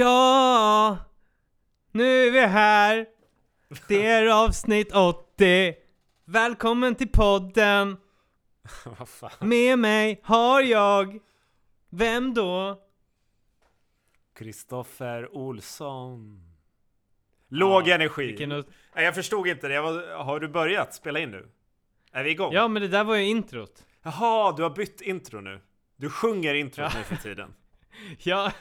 [0.00, 0.98] Ja,
[1.92, 3.06] nu är vi här.
[3.88, 5.74] Det är avsnitt 80.
[6.24, 7.96] Välkommen till podden.
[8.98, 9.30] Vad fan?
[9.40, 11.18] Med mig har jag...
[11.90, 12.80] Vem då?
[14.38, 16.42] Kristoffer Olsson.
[17.48, 18.26] Låg Ja, energi.
[18.26, 19.74] vilken Nej, jag förstod inte det.
[19.74, 21.48] Jag var, har du börjat spela in nu?
[22.12, 22.52] Är vi igång?
[22.52, 23.84] Ja, men det där var ju introt.
[24.02, 25.60] Jaha, du har bytt intro nu.
[25.96, 27.54] Du sjunger introt nu för tiden.
[28.18, 28.52] Ja,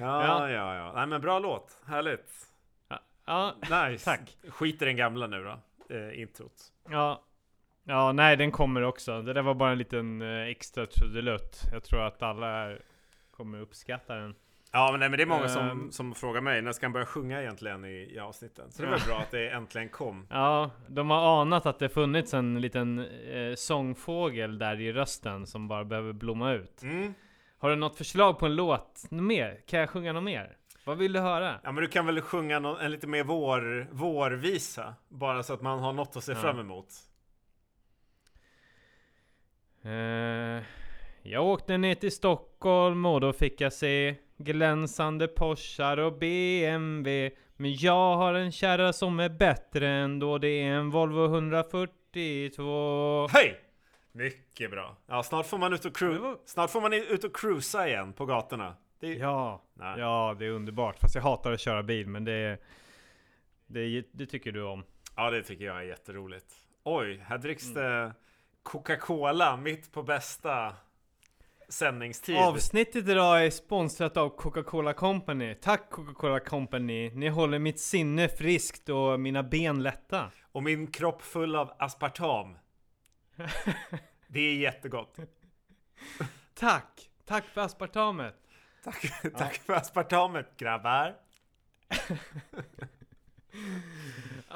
[0.00, 0.50] Ja, Ja.
[0.50, 0.92] ja, ja.
[0.94, 1.78] Nej, men bra låt.
[1.86, 2.32] Härligt.
[3.26, 4.04] ja, Nice.
[4.04, 4.36] Tack.
[4.48, 5.58] Skit i den gamla nu då.
[5.94, 6.62] Eh, introt.
[6.90, 7.22] ja.
[7.86, 9.22] Ja, nej den kommer också.
[9.22, 11.60] Det där var bara en liten eh, extra trudelutt.
[11.72, 12.76] Jag tror att alla
[13.30, 14.34] kommer uppskatta den.
[14.72, 15.92] Ja, men, nej, men det är många som, Ehm.
[15.92, 16.62] som frågar mig.
[16.62, 18.72] När ska han börja sjunga egentligen i, i avsnitten?
[18.72, 19.02] Så det var Ja.
[19.06, 20.26] bra att det äntligen kom.
[20.30, 25.68] Ja, de har anat att det funnits en liten eh, sångfågel där i rösten som
[25.68, 26.82] bara behöver blomma ut.
[26.82, 27.14] Mm.
[27.64, 29.06] Har du något förslag på en låt?
[29.10, 29.60] Något mer?
[29.66, 30.56] Kan jag sjunga något mer?
[30.84, 31.60] Vad vill du höra?
[31.64, 34.94] Ja men du kan väl sjunga nå- en lite mer vår, vårvisa?
[35.08, 36.38] Bara så att man har något att se Ja.
[36.38, 36.86] fram emot.
[39.82, 40.62] Eh,
[41.22, 47.30] jag åkte ner till Stockholm och då fick jag se glänsande Porschar och BMW.
[47.56, 50.38] Men jag har en kärra som är bättre ändå.
[50.38, 53.28] Det är en Volvo 142.
[53.32, 53.60] Hej!
[54.14, 54.96] Mycket bra.
[55.06, 58.26] Ja, snart får man ut och, cru- snart får man ut och cruisa igen på
[58.26, 58.76] gatorna.
[59.00, 59.08] Är...
[59.14, 60.00] Ja, Nej.
[60.00, 60.98] ja det är underbart.
[61.00, 62.58] Fast jag hatar att köra bil, men det,
[63.66, 64.84] det, det tycker du om.
[65.16, 66.46] ja, det tycker jag är jätteroligt.
[66.84, 67.82] Oj, här dricks Mm.
[67.82, 68.12] det
[68.62, 70.72] Coca-Cola mitt på bästa
[71.68, 72.36] sändningstid.
[72.36, 75.54] Avsnittet idag är sponsrat av Coca-Cola Company.
[75.54, 77.10] Tack Coca-Cola Company.
[77.10, 80.30] Ni håller mitt sinne friskt och mina ben lätta.
[80.52, 82.58] Och min kropp full av aspartam.
[84.26, 85.18] Det är jättegott.
[86.54, 87.10] Tack!
[87.24, 88.34] Tack för aspartamet.
[88.84, 91.14] Tack, tack för aspartamet grabbar.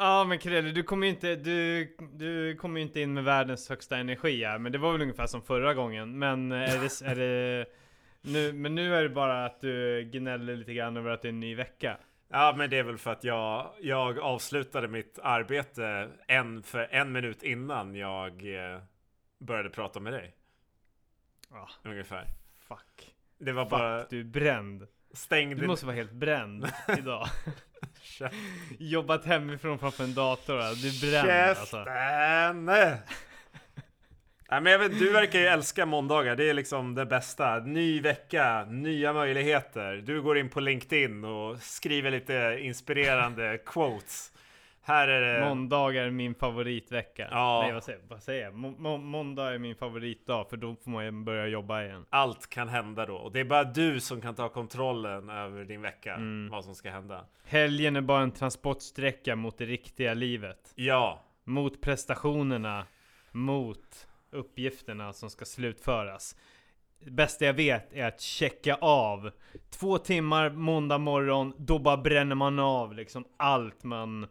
[0.00, 3.96] Ja men Krille, du kommer ju inte, du, du kommer inte in med världens högsta
[3.96, 4.58] energi här.
[4.58, 6.18] Men det var väl ungefär som förra gången.
[6.18, 7.66] Men är det, är det
[8.20, 11.32] nu, men nu är det bara att du gnäller lite grann över att det är
[11.32, 11.98] en ny vecka.
[12.30, 17.12] Ja, men det är väl för att jag, jag avslutade mitt arbete en, för en
[17.12, 18.80] minut innan jag eh,
[19.38, 20.34] började prata med dig.
[21.50, 22.26] Ja, Ungefär.
[22.68, 23.14] fuck.
[23.38, 24.86] Det var bara Fuck, du är bränd.
[25.12, 25.60] stängd.
[25.60, 27.26] Du måste vara helt bränd idag.
[28.78, 30.56] Jobbat hemifrån framför en dator.
[30.56, 30.72] va?
[30.74, 31.84] Du är bränd alltså.
[34.50, 36.36] Nej, men jag vet, du verkar ju älska måndagar.
[36.36, 37.58] Det är liksom det bästa.
[37.58, 39.96] Ny vecka, nya möjligheter.
[39.96, 44.32] Du går in på LinkedIn och skriver lite inspirerande quotes.
[44.82, 45.48] Här är det...
[45.48, 47.28] Måndag är min favoritvecka.
[47.30, 47.60] Ja.
[47.62, 48.54] Nej vad säger, vad säger jag?
[48.54, 52.06] Må, må, måndag är min favoritdag för då får man börja jobba igen.
[52.10, 53.16] Allt kan hända då.
[53.16, 56.14] Och det är bara du som kan ta kontrollen över din vecka.
[56.14, 56.48] Mm.
[56.50, 57.24] Vad som ska hända.
[57.44, 60.72] Helgen är bara en transportsträcka mot det riktiga livet.
[60.74, 62.86] Ja, Mot prestationerna.
[63.32, 66.36] Mot uppgifterna som ska slutföras.
[67.04, 69.30] Det bästa jag vet är att checka av.
[69.70, 74.26] Två timmar måndag morgon, då bara bränner man av liksom allt man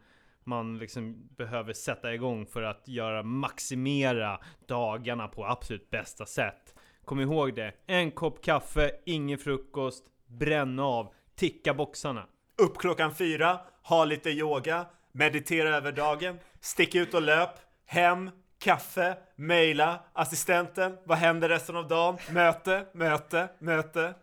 [0.47, 6.75] man liksom behöver sätta igång för att göra maximera dagarna på absolut bästa sätt.
[7.06, 7.74] Kom ihåg det.
[7.86, 12.28] En kopp kaffe, ingen frukost, bränn av, ticka boxarna.
[12.62, 17.50] upp klockan fyra, ha lite yoga, meditera över dagen, stick ut och löp,
[17.86, 18.30] hem,
[18.67, 22.17] kaffe, mejla, assistenten, vad händer resten av dagen?
[22.31, 24.13] Möte, möte, möte.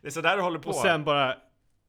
[0.00, 0.68] Det är sådär du håller på.
[0.68, 1.36] Och sen bara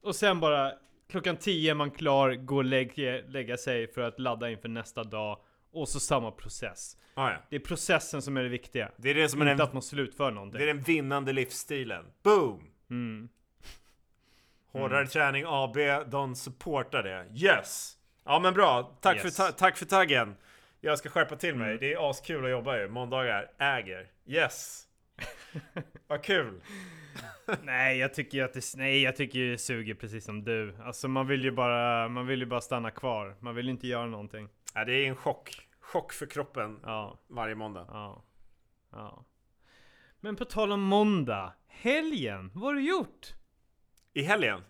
[0.03, 0.73] Och sen bara
[1.09, 5.03] Klockan 10 är man klar, gå och lägga, lägga sig för att ladda inför nästa
[5.03, 5.37] dag
[5.71, 7.37] Och så samma process ah, ja.
[7.49, 9.73] Det är processen som är det viktiga Det är det som är Inte den, att
[9.73, 12.05] man slutför någonting det är den vinnande livsstilen.
[12.23, 12.71] Boom!
[12.89, 13.29] mm.
[14.71, 15.77] Hårdare träning AB,
[16.11, 17.45] de supportar det.
[17.45, 17.97] Yes!
[18.23, 19.37] Ja men bra, tack, Yes.
[19.37, 20.35] för, ta- tack för taggen.
[20.81, 21.67] Jag ska skärpa till mig.
[21.67, 21.79] Mm.
[21.79, 22.87] Det är askul att jobba ju.
[22.89, 24.11] Måndagar äger.
[24.25, 24.87] Yes!
[26.07, 26.61] Vad kul!
[27.61, 31.07] Nej jag tycker ju att det, nej jag tycker det suger precis som du Alltså
[31.07, 34.49] man vill ju bara, man vill ju bara stanna kvar Man vill inte göra någonting
[34.73, 35.67] Ja, det är en chock.
[35.79, 37.85] Chock för kroppen Ja, varje måndag.
[37.89, 38.23] ja,
[38.91, 39.25] ja
[40.19, 43.27] Men på tal om måndag Helgen, vad har du gjort?
[44.13, 44.61] I helgen?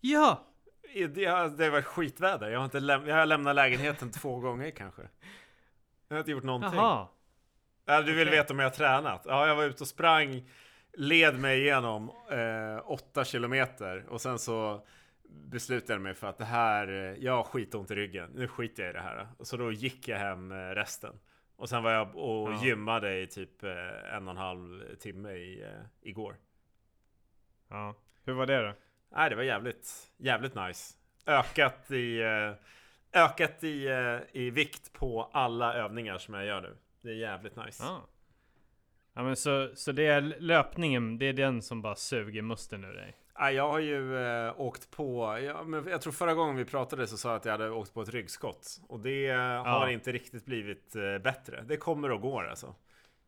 [0.00, 0.45] Ja!
[0.94, 2.48] Det har, det har varit skitväder.
[2.50, 5.02] Jag har, inte läm- jag har lämnat lägenheten två gånger kanske.
[6.08, 6.74] Jag har inte gjort någonting.
[6.80, 7.08] Jaha
[7.88, 8.38] Ja, du vill Okej.
[8.40, 9.22] veta om jag har tränat?
[9.28, 10.50] Ja, jag var ute och sprang,
[10.92, 14.86] led mig igenom eh, åtta kilometer och sen så
[15.28, 18.82] beslutade jag mig för att det här, eh, jag har skitont i ryggen, nu skiter
[18.82, 19.28] jag i det här.
[19.40, 21.18] Så då gick jag hem eh, resten.
[21.56, 22.64] Och sen var jag och Ja.
[22.64, 25.66] gymmade i typ eh, en och en halv timme i,
[26.00, 26.36] igår.
[27.68, 27.94] Ja.
[28.24, 28.72] Hur var det då?
[29.16, 30.94] Nej, det var jävligt, jävligt nice.
[31.26, 32.52] Ökat i, eh,
[33.22, 36.76] ökat i, eh, i vikt på alla övningar som jag gör nu.
[37.02, 37.82] Det är jävligt nice.
[37.84, 38.06] Ja.
[39.14, 42.92] Ja men så, så det är löpningen, det är den som bara suger musten ur
[42.92, 43.16] dig?
[43.34, 47.06] Ja, jag har ju eh, åkt på, ja, men jag tror förra gången vi pratade
[47.06, 48.80] så sa jag att jag hade åkt på ett ryggskott.
[48.88, 51.64] Och det eh, har inte riktigt blivit eh, bättre.
[51.68, 52.74] Det kommer och går alltså.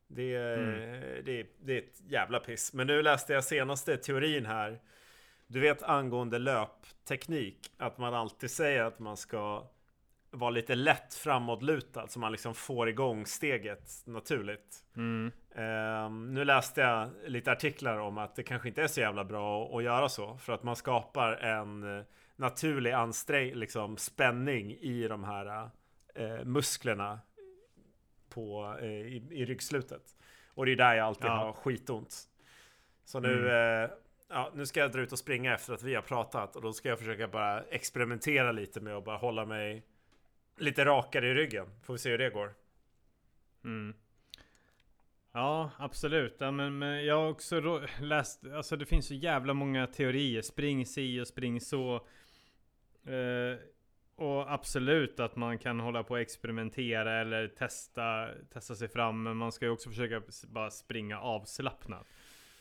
[0.07, 1.01] Det, Mm.
[1.25, 2.73] det, det är ett jävla piss.
[2.73, 4.79] Men nu läste jag senaste teorin här.
[5.51, 7.73] Du vet angående löpteknik.
[7.79, 9.65] Att man alltid säger att man ska
[10.31, 12.07] vara lite lätt framåtlutad.
[12.09, 14.85] Så man liksom får igång steget naturligt.
[14.97, 15.33] Mm.
[15.55, 19.77] Ehm, nu läste jag lite artiklar om att det kanske inte är så jävla bra
[19.79, 20.37] att, göra så.
[20.37, 22.05] För att man skapar en eh,
[22.37, 25.71] naturlig ansträng, liksom spänning i de här
[26.15, 27.21] eh, musklerna
[28.29, 30.03] på, eh, i, i ryggslutet.
[30.55, 31.37] Och det är där jag alltid Ja.
[31.37, 32.15] har skitont.
[33.05, 33.85] Så nu, Mm.
[33.85, 33.91] eh,
[34.29, 36.57] ja, nu ska jag dra ut och springa efter att vi har pratat.
[36.57, 39.83] Och då ska jag försöka bara experimentera lite med att bara hålla mig
[40.57, 41.67] lite rakare i ryggen.
[41.83, 42.55] Får vi se hur det går.
[43.65, 43.95] Mm.
[45.33, 46.37] Ja, absolut.
[46.39, 50.43] Ja, men, men jag har också läst, alltså det finns så jävla många teorier.
[50.43, 51.95] Spring si och spring så.
[53.05, 53.59] Eh,
[54.17, 59.23] och absolut att man kan hålla på och experimentera eller testa, testa sig fram.
[59.23, 62.07] Men man ska ju också försöka bara springa avslappnat.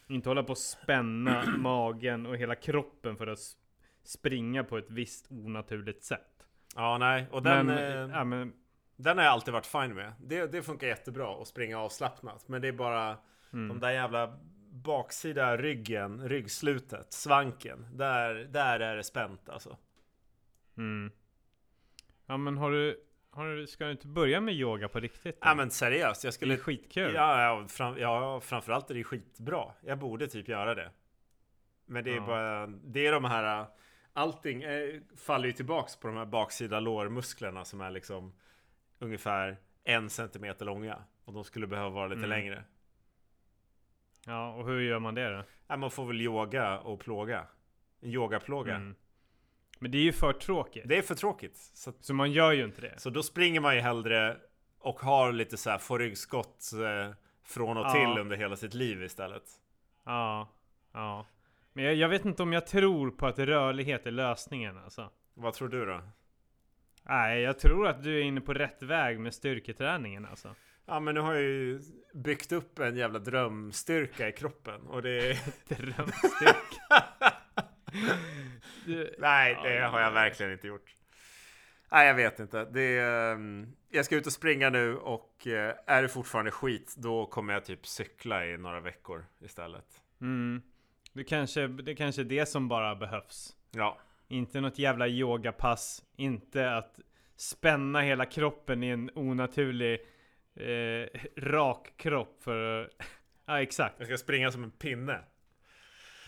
[0.08, 3.40] Inte hålla på och spänna magen och hela kroppen för att
[4.04, 6.48] springa på ett visst onaturligt sätt.
[6.76, 7.28] Ja, nej.
[7.32, 7.66] Och den...
[7.66, 8.54] men, eh, ja, men,
[8.96, 10.14] Den har jag alltid varit fine med.
[10.20, 12.48] Det, det funkar jättebra att springa avslappnat.
[12.48, 13.18] Men det är bara
[13.54, 13.68] mm.
[13.68, 14.40] de där jävla
[14.72, 17.88] baksida ryggen, ryggslutet, svanken.
[17.94, 19.78] Där, där är det spänt alltså.
[20.78, 21.12] Mm.
[22.26, 23.07] Ja men har du,
[23.38, 25.42] har ska du inte börja med yoga på riktigt?
[25.42, 25.48] då?
[25.48, 26.58] Ja men seriöst, jag det är skulle...
[26.58, 27.14] skitkul.
[27.14, 29.74] Ja, ja, fram, ja, framförallt är det skitbra.
[29.82, 30.92] Jag borde typ göra det.
[31.86, 32.26] Men det är Ja.
[32.26, 32.68] bara...
[32.68, 33.66] Det är de här...
[34.14, 38.34] Allting eh, faller ju tillbaks på de här baksida lårmusklerna som är liksom
[39.00, 41.04] ungefär en centimeter långa.
[41.26, 42.30] Och de skulle behöva vara lite Mm.
[42.30, 42.64] längre.
[44.26, 45.44] Ja, och hur gör man det då?
[45.68, 47.48] Ja, man får väl yoga och plåga.
[48.02, 48.76] En yogaplåga.
[48.76, 48.96] Mm.
[49.80, 50.84] Men det är ju för tråkigt.
[50.86, 51.58] Det är för tråkigt.
[51.58, 52.94] Så, Så man gör ju inte det.
[52.98, 54.38] så då springer man ju hellre
[54.80, 57.14] och har lite så här får ryggskott eh,
[57.46, 57.92] från och Ja.
[57.94, 59.44] till under hela sitt liv istället.
[60.06, 60.50] Ja,
[60.94, 61.26] ja.
[61.74, 65.10] Men jag, jag vet inte om jag tror på att rörlighet är lösningen alltså.
[65.34, 66.02] Vad tror du då?
[67.04, 70.56] Nej, jag tror att du är inne på rätt väg med styrketräningen alltså.
[70.86, 71.82] Ja men nu har jag ju
[72.14, 75.38] byggt upp en jävla drömstyrka i kroppen och det är...
[75.68, 77.04] Drömstyrka.
[78.88, 80.96] Du- Nej det har jag verkligen inte gjort.
[81.92, 82.66] Nej jag vet inte.
[82.66, 86.96] Det är, ehm, jag ska ut och springa nu och eh, är det fortfarande skit
[86.98, 89.86] då kommer jag typ cykla i några veckor istället.
[90.22, 90.62] Mm.
[91.14, 93.56] Det kanske, det kanske är det som bara behövs.
[93.72, 93.98] Ja.
[94.28, 96.04] Inte något jävla yogapass.
[96.16, 97.00] Inte att
[97.36, 100.00] spänna hela kroppen i en onaturlig
[100.56, 102.90] eh, rak kropp för
[103.46, 103.96] Ja exakt.
[103.98, 105.20] Jag ska springa som en pinne.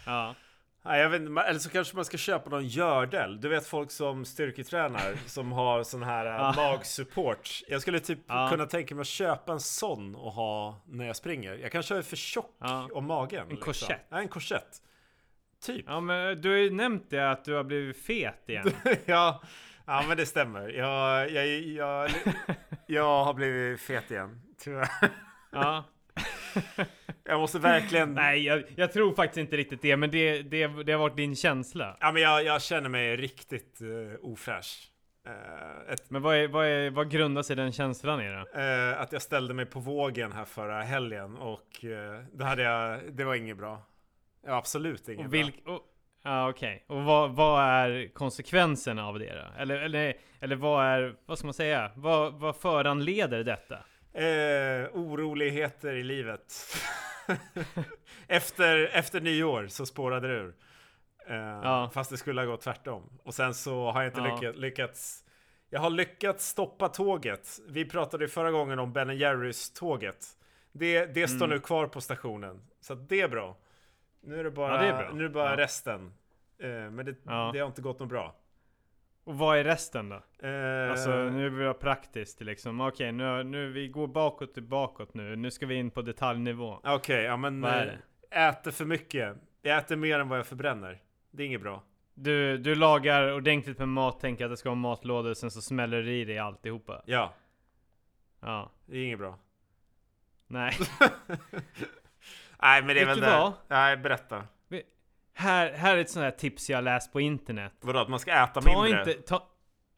[0.06, 0.36] Ja.
[0.82, 3.42] Nej, jag vet inte, eller så kanske man ska köpa någon gördel.
[3.42, 6.54] Du vet folk som styrketränar som har sån här Ja.
[6.58, 7.62] magsupport.
[7.68, 8.48] Jag skulle typ Ja.
[8.52, 11.54] kunna tänka mig att köpa en sån och ha när jag springer.
[11.56, 12.90] Jag kanske är för tjock Ja.
[12.94, 13.48] om magen.
[13.50, 14.06] En korsett.
[14.10, 14.82] Ja, en korsett.
[15.66, 15.86] Typ.
[15.88, 18.72] ja men du har ju nämnt det att du har blivit fet igen.
[19.06, 19.42] ja,
[19.86, 20.70] ja, men det stämmer.
[20.70, 22.10] Jag, jag, jag,
[22.88, 24.42] jag har blivit fet igen.
[24.60, 24.90] Tyvärr.
[25.52, 25.84] Ja.
[27.24, 28.14] Jag måste verkligen...
[28.14, 31.36] Nej jag, jag tror faktiskt inte riktigt det men det, det, det har varit din
[31.36, 31.98] känsla.
[32.00, 34.92] Ja, men jag, jag känner mig riktigt uh, ofräsch.
[35.26, 38.60] Eh, ett Men vad, är, vad, är, vad grundar sig den känslan i då?
[38.62, 43.00] Eh, att jag ställde mig på vågen här förra helgen och eh, då hade jag,
[43.14, 43.82] det var inget bra.
[44.46, 45.38] Ja, absolut inget Och bra.
[45.40, 45.82] vilk, och,
[46.24, 46.86] ja okej.
[46.88, 49.62] Och vad, vad är konsekvenserna av det då?
[49.62, 51.92] Eller, eller, eller vad är, vad ska man säga?
[51.96, 53.86] Vad, vad föranleder detta?
[54.24, 56.54] Eh, oroligheter i livet.
[58.28, 60.54] efter, efter nyår så spårade det ur.
[61.28, 61.90] Eh, Ja.
[61.94, 63.10] Fast det skulle ha gått tvärtom.
[63.24, 64.36] Och sen så har jag inte Ja.
[64.36, 65.24] lyckats, lyckats
[65.70, 67.60] Jag har lyckats stoppa tåget.
[67.68, 70.26] Vi pratade förra gången om Ben Jerrys tåget.
[70.72, 71.50] Det, det står Mm.
[71.50, 72.62] nu kvar på stationen.
[72.82, 73.58] Så det är bra.
[74.22, 75.12] Nu är det bara, Ja, är.
[75.14, 76.14] Nu är bara resten.
[76.64, 77.12] Eh, men det,
[77.54, 78.36] det har inte gått något bra.
[79.24, 80.48] Och vad är resten då?
[80.48, 82.82] Eh, Alltså nu vill jag praktiskt liksom.
[82.82, 85.36] Okej, nu, nu vi går bakåt till bakåt nu.
[85.36, 86.80] Nu ska vi in på detaljnivå.
[86.84, 87.94] Okej, ja men eh,
[88.50, 89.36] äter för mycket.
[89.62, 91.02] Jag äter mer än vad jag förbränner.
[91.32, 91.84] Det är inget bra.
[92.14, 96.02] Du, du lagar ordentligt med mat, tänker att det ska vara matlådor, sen så smäller
[96.04, 97.02] det i dig alltihopa.
[97.06, 97.34] Ja,
[98.42, 98.72] Ja.
[98.86, 99.40] det är inget bra.
[100.48, 100.74] Nej.
[102.62, 103.30] Nej, men det är Vet väl det.
[103.40, 103.54] vad?
[103.68, 104.44] Nej, berätta.
[105.40, 107.74] Här, här är ett sånt här tips jag läst på internet.
[107.82, 109.00] Vadå, att man ska äta Ta mindre?
[109.00, 109.48] inte, ta,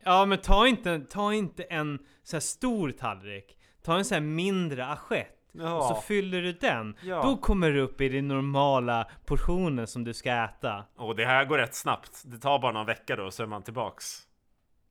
[0.04, 3.58] ja men ta inte, ta inte en så här stor tallrik.
[3.84, 5.38] Ta en så här mindre assiett.
[5.52, 5.74] Ja.
[5.74, 6.98] Och så fyller du den.
[7.02, 7.22] Ja.
[7.22, 10.86] Då kommer du upp i din normala portionen som du ska äta.
[10.96, 12.22] Och det här går rätt snabbt.
[12.26, 14.22] Det tar bara någon vecka då så är man tillbaks.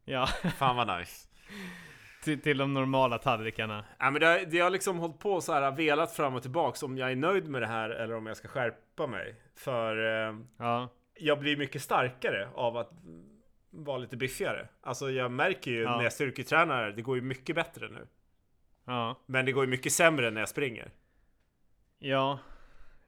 [0.05, 0.27] Ja,
[0.59, 1.29] Fan vad nice.
[2.23, 3.85] till, till de normala tallrikarna.
[3.99, 6.83] Ja, men det, har- det har liksom hållit på så här velat fram och tillbaks
[6.83, 9.35] om jag är nöjd med det här eller om jag ska skärpa mig.
[9.57, 9.97] För
[10.29, 10.89] eh, Ja.
[11.15, 12.91] jag blir mycket starkare av att
[13.71, 14.69] vara lite biffigare.
[14.81, 15.97] Alltså jag märker ju Ja.
[15.97, 18.07] när jag styrketränar, det går ju mycket bättre nu.
[18.85, 19.21] Ja.
[19.27, 20.91] Men det går ju mycket sämre när jag springer.
[21.99, 22.39] Ja.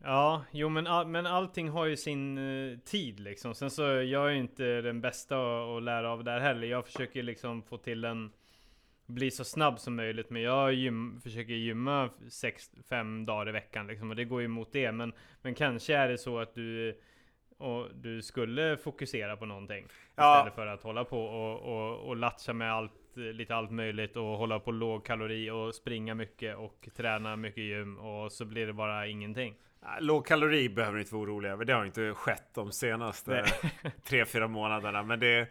[0.05, 3.55] Ja, jo men, all, men allting har ju sin eh, tid liksom.
[3.55, 6.67] Sen så jag är ju inte den bästa att, att lära av där heller.
[6.67, 8.33] Jag försöker liksom få till en
[9.07, 10.31] bli så snabb som möjligt.
[10.31, 14.11] Men jag gym, försöker gymma sex, fem dagar i veckan liksom.
[14.11, 14.93] Och det går ju emot det.
[14.93, 17.01] Men, men kanske är det så att du
[17.63, 19.87] och du skulle fokusera på någonting.
[20.15, 20.39] Ja.
[20.39, 24.25] Istället för att hålla på och, och, och latcha med allt, lite allt möjligt och
[24.25, 28.73] hålla på låg kalori och springa mycket och träna mycket gym och så blir det
[28.73, 29.55] bara ingenting.
[29.83, 31.65] Ja, Låg kalori behöver ni inte vara oroliga över.
[31.65, 33.45] Det har inte skett de senaste
[34.09, 35.03] tre, fyra månaderna.
[35.03, 35.49] Men det,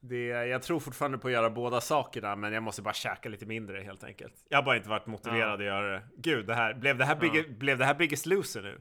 [0.00, 2.36] det, jag tror fortfarande på att göra båda sakerna.
[2.36, 4.34] Men jag måste bara käka lite mindre helt enkelt.
[4.48, 5.54] Jag har bara inte varit motiverad Ja.
[5.54, 6.02] att göra det.
[6.16, 8.80] Gud, det här, blev, det här big, blev det här Biggest Loser nu?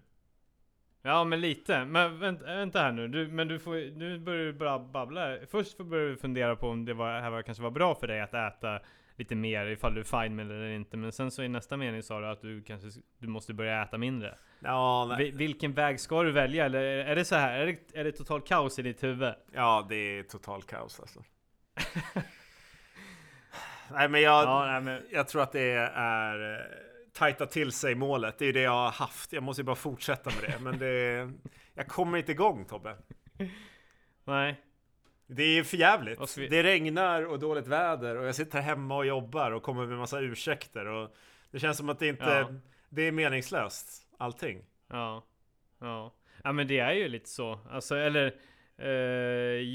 [1.02, 1.86] Ja men lite.
[1.86, 3.08] Men vänta, vänta här nu.
[3.08, 5.38] Du, men du får, nu börjar du bara babbla.
[5.52, 8.22] Först börjar du fundera på om det var, här var, kanske var bra för dig
[8.22, 8.80] att äta
[9.18, 10.98] lite mer ifall du är fine med det eller inte.
[10.98, 13.98] Men sen så i nästa mening sa du att du kanske du måste börja äta
[13.98, 14.38] mindre.
[14.60, 15.18] Ja, nej.
[15.26, 16.66] Vi- Vilken väg ska du välja?
[16.66, 17.60] Eller är det så här?
[17.60, 19.34] Är det, är det total kaos i ditt huvud?
[19.54, 21.24] ja det är total kaos alltså.
[23.92, 26.60] nej, men jag, Ja, nej, men, jag tror att det är eh,
[27.14, 28.38] tajta till sig målet.
[28.40, 29.34] Det är det jag har haft.
[29.34, 30.60] Jag måste ju bara fortsätta med det.
[30.60, 31.30] Men det,
[31.74, 32.96] jag kommer inte igång Tobbe.
[34.26, 34.62] nej.
[35.28, 36.38] Det är för jävligt.
[36.38, 39.98] Vi- Det regnar och dåligt väder och jag sitter hemma och jobbar och kommer med
[39.98, 41.16] massa ursäkter och
[41.52, 42.50] det känns som att det inte Ja.
[42.90, 44.66] det är meningslöst allting.
[44.90, 45.24] Ja.
[45.80, 46.14] Ja.
[46.44, 47.60] Ja men det är ju lite så.
[47.72, 48.36] Alltså eller
[48.78, 48.90] eh,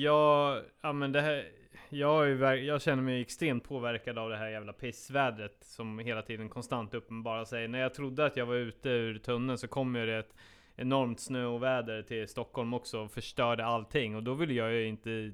[0.03, 1.49] jag, ja men det här
[1.89, 6.49] jag, är jag känner mig extremt påverkad av det här jävla pissvädret som hela tiden
[6.49, 7.69] konstant uppenbarar sig.
[7.69, 10.35] När jag trodde att jag var ute ur tunneln så kom ju det ett
[10.81, 14.17] enormt snöoväder till Stockholm också och förstörde allting.
[14.17, 15.33] Och då ville jag ju inte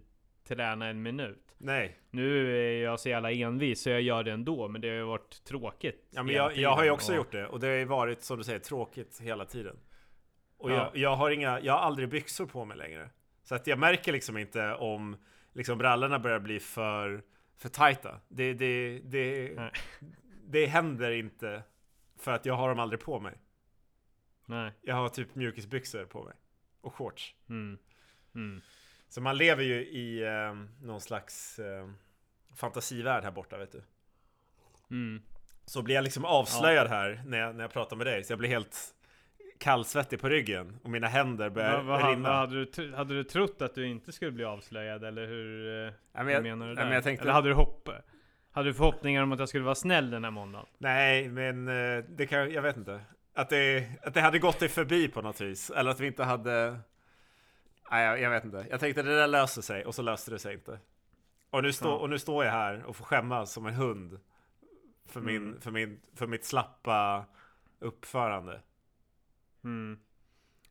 [0.49, 1.55] träna en minut.
[1.59, 4.69] Nej, Nu är jag så jävla envis så jag gör det ändå.
[4.69, 6.09] Men det har ju varit tråkigt.
[6.11, 8.23] ja, men jag, jag har ju också och- gjort det och det har ju varit
[8.23, 9.77] som du säger tråkigt hela tiden.
[10.59, 10.75] Och Ja.
[10.75, 13.11] jag, jag har inga, jag har aldrig byxor på mig längre.
[13.43, 15.17] Så att jag märker liksom inte om
[15.53, 17.23] liksom brallorna börjar bli för,
[17.57, 18.21] för tajta.
[18.29, 19.71] Det, det, det, Nej.
[20.47, 21.63] det händer inte
[22.19, 23.35] för att jag har dem aldrig på mig.
[24.47, 24.73] Nej.
[24.83, 26.35] Jag har typ mjukisbyxor på mig.
[26.81, 27.35] Och shorts.
[27.49, 27.79] Mm.
[28.35, 28.61] Mm.
[29.09, 31.89] Så man lever ju i eh, någon slags eh,
[32.57, 33.83] fantasivärld här borta vet du.
[34.91, 35.23] Mm.
[35.65, 38.25] Så blir jag liksom avslöjad här när jag, när jag pratar med dig.
[38.25, 38.77] Så jag blir helt
[39.59, 40.79] kallsvettig på ryggen.
[40.83, 42.29] Och mina händer börjar Vad, vad, rinna.
[42.29, 45.87] vad hade, du, hade du trott att du inte skulle bli avslöjad eller hur?
[45.87, 46.85] eh, Nej, men jag, menar du nej, där?
[46.85, 47.89] men jag tänkte, Eller hade du hopp?
[48.51, 50.67] Hade du förhoppningar om att jag skulle vara snäll den här måndagen?
[50.79, 53.01] Nej, men eh, det kan jag vet inte.
[53.37, 55.71] Att det, att det hade gått dig förbi på något vis.
[55.71, 56.79] Eller att vi inte hade...
[57.91, 58.67] Nej, jag, jag vet inte.
[58.71, 60.79] Jag tänkte det där löser sig och så löste det sig inte.
[61.51, 64.19] Och nu, stå, och nu står jag här och får skämmas som en hund.
[65.09, 65.61] För, min, Mm.
[65.61, 67.25] för, min, för mitt slappa
[67.79, 68.61] uppförande.
[69.65, 69.99] Mm.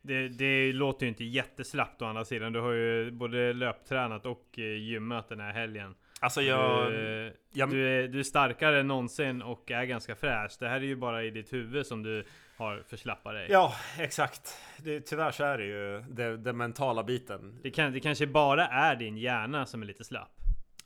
[0.02, 2.54] Det, det låter ju inte jätteslappt å andra sidan.
[2.54, 5.96] Du har ju både löptränat och eh, gymmat den här helgen.
[6.20, 6.92] Alltså jag...
[6.92, 10.52] du, jag du, är, du är starkare än någonsin och är ganska fräsch.
[10.60, 12.26] Det här är ju bara i ditt huvud som du
[12.58, 13.48] har förslappat dig.
[13.52, 14.58] ja, exakt.
[14.84, 16.02] Det, tyvärr så är det ju
[16.38, 17.60] den mentala biten.
[17.64, 20.32] Det, kan, det kanske bara är din hjärna som är lite slapp.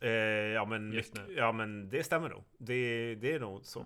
[0.02, 1.34] Eh, ja, men, Just nu.
[1.38, 2.44] ja, men det stämmer nog.
[2.58, 3.86] Det, det är nog så.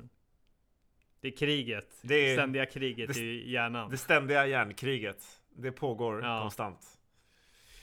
[1.21, 1.87] Det är kriget.
[2.01, 3.89] Det är- ständiga kriget det- i hjärnan.
[3.91, 5.23] Det ständiga hjärnkriget.
[5.55, 6.41] Det pågår Ja.
[6.41, 6.79] konstant.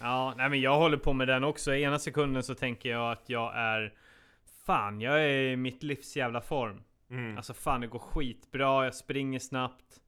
[0.00, 1.74] Ja, nej men jag håller på med den också.
[1.74, 3.94] I ena sekunden så tänker jag att jag är
[4.66, 6.82] Fan, jag är i mitt livs jävla form.
[7.10, 7.36] Mm.
[7.36, 8.84] Alltså fan, det går skitbra.
[8.84, 10.00] Jag springer snabbt.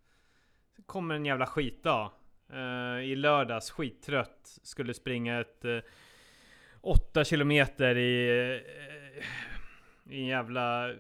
[0.76, 2.11] Så kommer en jävla skitdag.
[2.52, 4.59] Uh, I lördags, skittrött.
[4.62, 5.80] Skulle springa ett uh,
[6.82, 9.25] 8 kilometer i, eh,
[10.14, 10.97] i en jävla eh,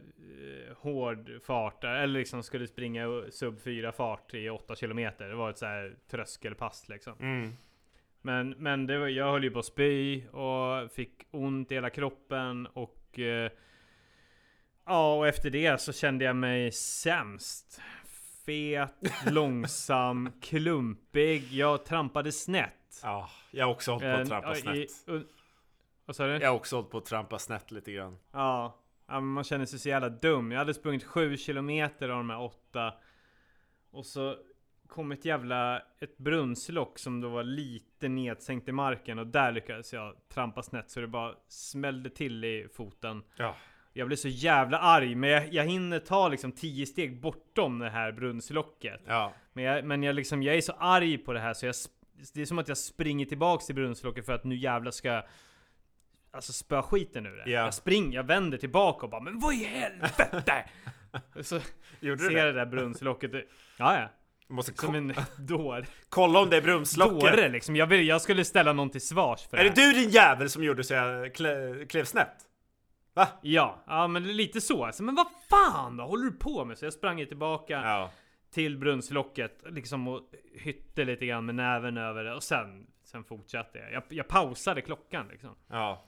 [0.76, 1.84] hård fart.
[1.84, 5.28] Eller liksom skulle springa sub 4 fart i 8 kilometer.
[5.28, 7.12] Det var ett så här tröskelpass liksom.
[7.20, 7.52] Mm.
[8.22, 11.90] Men, men det var, jag höll ju på att spy och fick ont i hela
[11.90, 13.50] kroppen och eh,
[14.84, 17.80] Ja, och efter det så kände jag mig sämst.
[18.46, 18.94] Fet,
[19.30, 21.52] långsam, klumpig.
[21.52, 23.00] Jag trampade snett.
[23.02, 25.22] Ja, jag har också hållit på Eh, att trampa ja, i- snett.
[26.06, 26.32] Vad sa du?
[26.32, 28.18] Jag har också hållit på att trampa snett lite grann.
[28.32, 28.78] Ja.
[29.08, 30.52] ja man känner sig så jävla dum.
[30.52, 32.94] Jag hade sprungit 7 kilometer av de här åtta.
[33.90, 34.36] Och så
[34.88, 39.92] kom ett jävla ett brunnslock som då var lite nedsänkt i marken och där lyckades
[39.92, 43.22] jag trampa snett så det bara smällde till i foten.
[43.36, 43.56] Ja.
[43.92, 47.90] Jag blev så jävla arg men jag, jag hinner ta liksom 10 steg bortom det
[47.90, 49.00] här brunnslocket.
[49.06, 49.32] Ja.
[49.52, 51.74] Men jag, men jag liksom, jag är så arg på det här så jag,
[52.34, 55.22] det är som att jag springer tillbaks till brunnslocket för att nu jävlar ska
[56.34, 57.50] Alltså spöa skiten ur det.
[57.50, 57.60] Ja.
[57.64, 60.64] Jag springer, jag vänder tillbaka och bara Men vad i helvete!
[61.42, 61.60] så
[62.00, 62.52] Gjorde ser du jag det?
[62.52, 63.30] det där brunnslocket.
[63.78, 64.08] Ja, ja.
[64.48, 65.86] Du måste Som en dår.
[66.08, 67.20] kolla om det är brunnslocket.
[67.20, 67.76] Dåre liksom.
[67.76, 69.92] Jag, vill, jag skulle ställa någon till svars för Är det det här.
[69.94, 71.34] du din jävel som gjorde så jag
[71.88, 72.36] klev snett?
[73.14, 73.28] Va?
[73.42, 74.84] Ja, ja men lite så.
[74.84, 76.04] Alltså, men vad fan då?
[76.04, 76.78] håller du på med?
[76.78, 78.10] Så jag sprang ju tillbaka Ja.
[78.50, 80.20] till brunnslocket liksom och
[80.54, 83.92] hytte lite grann med näven över det och sen Sen fortsatte jag.
[83.92, 85.54] Jag, jag pausade klockan liksom.
[85.68, 86.04] Ja.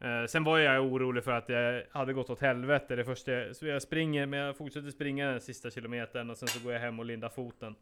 [0.00, 3.56] Eh, sen var jag orolig för att jag hade gått åt helvete det första jag,
[3.56, 6.80] Så jag springer, men jag fortsätter springa den sista kilometern och sen så går jag
[6.80, 7.74] hem och lindar foten.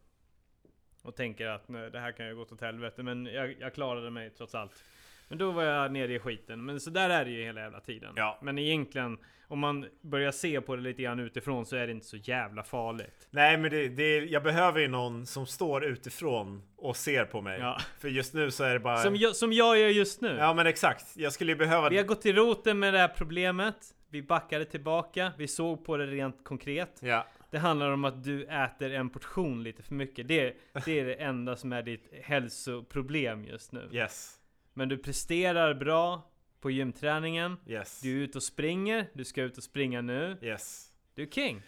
[1.03, 3.03] Och tänker att nej, det här kan ju gått åt helvete.
[3.03, 4.85] Men jag, jag klarade mig trots allt.
[5.29, 6.65] Men då var jag nere i skiten.
[6.65, 8.13] Men så där är det ju hela jävla tiden.
[8.17, 8.39] Ja.
[8.43, 12.07] Men egentligen, om man börjar se på det lite grann utifrån så är det inte
[12.07, 13.29] så jävla farligt.
[13.31, 17.61] Nej men det, det, jag behöver ju någon som står utifrån och ser på mig.
[17.61, 17.81] Ja.
[18.01, 18.97] För just nu så är det bara...
[18.97, 20.37] Som jag, som jag gör just nu.
[20.39, 21.17] Ja men exakt.
[21.17, 21.89] Jag skulle ju behöva...
[21.89, 23.77] Vi har gått till roten med det här problemet.
[24.11, 25.33] Vi backade tillbaka.
[25.39, 26.99] Vi såg på det rent konkret.
[27.03, 27.27] Ja.
[27.51, 30.29] Det handlar om att du äter en portion lite för mycket.
[30.29, 33.89] Det, det är det enda som är ditt hälsoproblem just nu.
[33.93, 34.41] Yes.
[34.75, 37.57] Men du presterar bra på gymträningen.
[37.67, 38.01] Yes.
[38.01, 39.07] Du är ute och springer.
[39.15, 40.37] Du ska ut och springa nu.
[40.43, 40.89] Yes.
[41.15, 41.63] Du är king.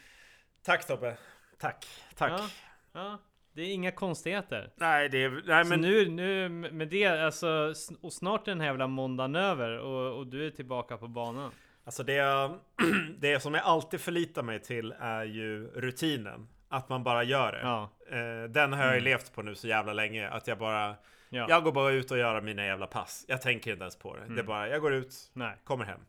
[0.62, 1.16] Tack Tobbe.
[1.58, 1.86] Tack.
[2.16, 2.32] Tack.
[2.32, 2.48] Ja,
[2.92, 3.18] ja.
[3.52, 4.70] Det är inga konstigheter.
[4.76, 5.42] Nej det är...
[5.46, 5.80] Nej Så men...
[5.80, 10.26] nu, nu med det, alltså, och snart är den här jävla måndagen över och, och
[10.26, 11.50] du är tillbaka på banan.
[11.84, 12.50] Alltså det,
[13.18, 16.48] det som jag alltid förlitar mig till är ju rutinen.
[16.68, 17.60] Att man bara gör det.
[17.62, 19.04] Ja, Eh, Den har jag ju Mm.
[19.04, 20.28] levt på nu så jävla länge.
[20.28, 20.96] Att jag bara...
[21.28, 21.46] ja.
[21.48, 23.24] Jag går bara ut och gör mina jävla pass.
[23.28, 24.20] Jag tänker inte ens på det.
[24.20, 24.46] Det är Mm.
[24.46, 25.56] bara, jag går ut, Nej.
[25.64, 26.00] kommer hem.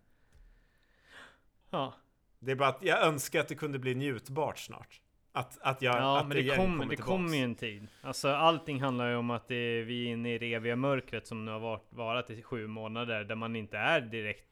[1.70, 1.94] Ja,
[2.40, 5.02] Det är bara att jag önskar att det kunde bli njutbart snart.
[5.32, 5.96] Att, att jag...
[5.96, 7.88] ja att men det, igen kommer, det kommer ju en tid.
[8.02, 11.28] Alltså allting handlar ju om att det är, vi är inne i det eviga mörkret
[11.28, 13.24] som nu har varit, varit i sju månader.
[13.24, 14.44] Där man inte är direkt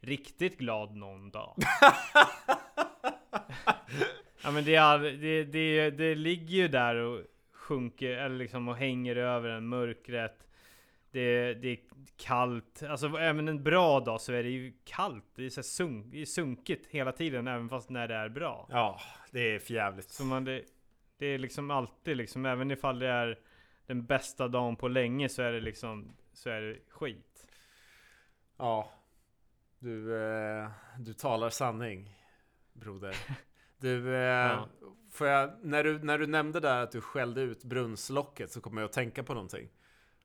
[0.00, 1.54] riktigt glad någon dag.
[4.44, 7.20] ja men det, är, det, det, det ligger ju där och
[7.66, 10.46] sjunker, eller liksom och hänger över en mörkret.
[11.10, 11.78] Det, det är
[12.16, 15.24] kallt, alltså även en bra dag så är det ju kallt.
[15.34, 18.68] Det är, så sunk, det är sunkigt hela tiden även fast när det är bra.
[18.70, 19.00] Ja,
[19.30, 20.10] det är förjävligt.
[20.10, 20.62] Så man, det,
[21.18, 23.38] det är liksom alltid liksom, även ifall det är
[23.86, 27.46] den bästa dagen på länge så är det liksom, så är det skit.
[28.56, 28.90] Ja.
[29.78, 32.16] Du, eh, du talar sanning,
[32.72, 33.16] broder.
[33.78, 34.68] Du, eh, Ja.
[35.16, 38.80] Får jag, när, du, när du nämnde där att du skällde ut brunnslocket så kommer
[38.80, 39.68] jag att tänka på någonting.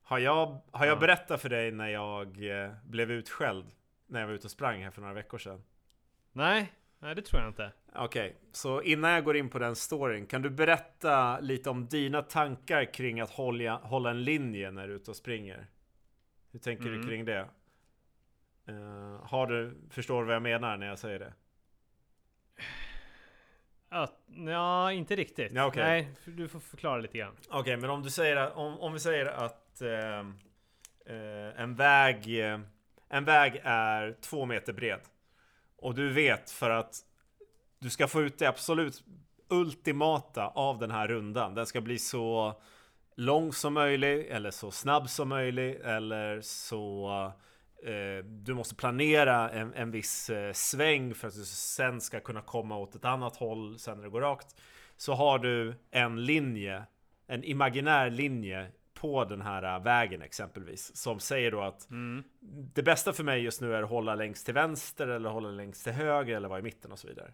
[0.02, 1.00] Har jag, har jag Ja.
[1.00, 3.66] berättat för dig när jag eh, blev utskälld
[4.06, 5.62] när jag var ute och sprang här för några veckor sedan?
[6.32, 7.72] Nej, nej det tror jag inte.
[7.94, 12.22] Okej, så innan jag går in på den storyn, kan du berätta lite om dina
[12.22, 15.66] tankar kring att hålla, hålla en linje när du är ute och springer?
[16.52, 17.08] Hur tänker du Mm.
[17.08, 17.48] kring det?
[18.66, 21.32] Eh, har du, förstår du vad jag menar när jag säger det?
[23.92, 24.12] Att,
[24.46, 25.52] ja, inte riktigt.
[25.52, 25.82] Ja, okej.
[25.82, 27.36] Nej, du får förklara lite grann.
[27.50, 30.18] Okej, men om du säger att, om, om vi säger att eh,
[31.06, 32.60] eh, en väg eh,
[33.08, 35.00] En väg är två meter bred
[35.76, 36.94] Och du vet för att
[37.78, 39.02] Du ska få ut det absolut
[39.48, 42.54] ultimata av den här rundan Den ska bli så
[43.16, 47.32] lång som möjligt eller så snabb som möjligt eller så
[48.24, 52.76] Du måste planera en, en viss eh, sväng för att du sen ska kunna komma
[52.76, 54.56] åt ett annat håll sen när det går rakt
[54.96, 56.82] Så har du en linje
[57.26, 62.24] En imaginär linje på den här äh, vägen exempelvis Som säger då att Mm.
[62.74, 65.84] det bästa för mig just nu är att hålla längst till vänster eller hålla längst
[65.84, 67.32] till höger eller vara i mitten och så vidare.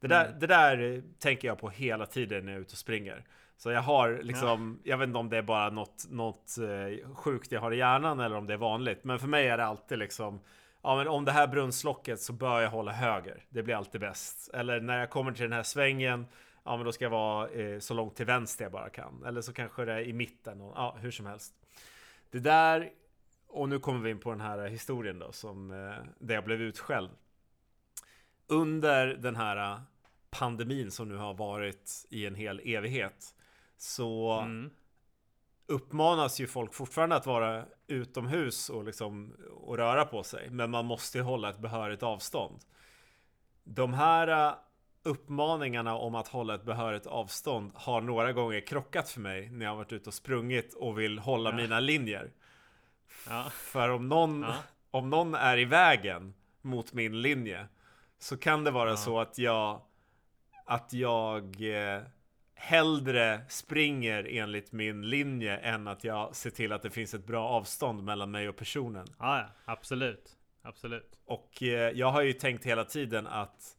[0.00, 0.38] Det där, Mm.
[0.38, 3.24] det där eh, tänker jag på hela tiden när jag är ute och springer.
[3.62, 7.52] Så jag har liksom, jag vet inte om det är bara något, något eh, sjukt
[7.52, 9.04] jag har i hjärnan eller om det är vanligt.
[9.04, 10.40] Men för mig är det alltid liksom,
[10.82, 13.44] ja men om det här brunnslocket så bör jag hålla höger.
[13.48, 14.50] Det blir alltid bäst.
[14.54, 16.26] Eller när jag kommer till den här svängen,
[16.64, 19.24] ja men då ska jag vara eh, så långt till vänster jag bara kan.
[19.26, 21.54] Eller så kanske det är i mitten, och, ja hur som helst.
[22.30, 22.90] Det där
[23.48, 26.62] och nu kommer vi in på den här historien då som eh, där jag blev
[26.62, 27.10] utskälld.
[28.46, 29.80] Under den här eh,
[30.30, 33.34] pandemin som nu har varit i en hel evighet
[33.82, 34.70] så Mm.
[35.66, 40.50] uppmanas ju folk fortfarande att vara utomhus och liksom och röra på sig.
[40.50, 42.60] Men man måste ju hålla ett behörigt avstånd.
[43.64, 44.54] De här uh,
[45.02, 49.76] uppmaningarna om att hålla ett behörigt avstånd har några gånger krockat för mig när jag
[49.76, 51.56] varit ute och sprungit och vill hålla Ja.
[51.56, 52.32] mina linjer.
[53.28, 53.44] Ja.
[53.50, 54.54] För om någon, Ja.
[54.90, 57.66] om någon är i vägen mot min linje
[58.18, 59.80] så kan det vara så att jag
[60.66, 61.44] att jag
[61.94, 62.02] eh,
[62.62, 67.48] hellre springer enligt min linje än att jag ser till att det finns ett bra
[67.48, 69.06] avstånd mellan mig och personen.
[69.18, 70.36] Ja, ja, absolut.
[70.62, 71.18] Absolut.
[71.24, 73.76] Och eh, jag har ju tänkt hela tiden att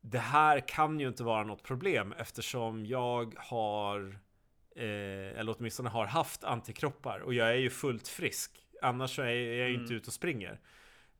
[0.00, 4.18] det här kan ju inte vara något problem eftersom jag har
[4.76, 8.50] eh, eller åtminstone har haft antikroppar och jag är ju fullt frisk.
[8.82, 9.26] Annars så är
[9.58, 9.96] jag ju inte Mm.
[9.96, 10.60] ute och springer.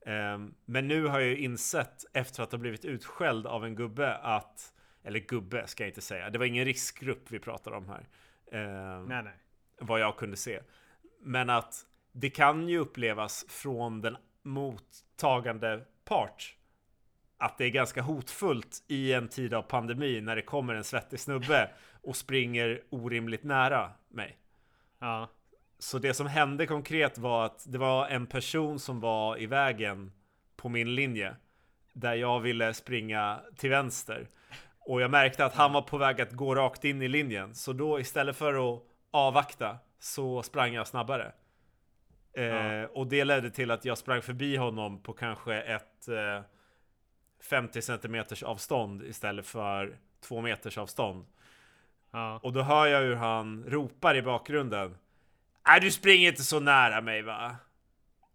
[0.07, 4.17] Ehm, men nu har jag ju insett efter att ha blivit utskälld av en gubbe
[4.17, 4.73] att
[5.07, 6.31] eller gubbe ska jag inte säga.
[6.31, 8.09] Det var ingen riskgrupp vi pratar om här.
[8.53, 9.33] Ehm, Nej, nej.
[9.81, 10.61] vad jag kunde se.
[11.21, 16.57] Men att det kan ju upplevas från den mottagande part
[17.39, 21.21] att det är ganska hotfullt i en tid av pandemi när det kommer en svettig
[21.21, 21.71] snubbe
[22.03, 24.39] och springer orimligt nära mig.
[24.99, 25.29] Ja.
[25.79, 30.13] Så det som hände konkret var att det var en person som var i vägen
[30.57, 31.37] på min linje
[31.93, 34.29] där jag ville springa till vänster.
[34.87, 37.55] Och jag märkte att han var på väg att gå rakt in i linjen.
[37.55, 41.33] Så då istället för att avvakta så sprang jag snabbare.
[42.33, 42.87] Eh, Ja.
[42.89, 46.41] och det ledde till att jag sprang förbi honom på kanske ett eh,
[47.51, 51.27] 50 centimeters avstånd istället för 2 meters avstånd.
[52.11, 52.41] Ja.
[52.43, 54.97] Och då hör jag hur han ropar i bakgrunden.
[55.69, 57.57] Nej, du springer inte så nära mig va?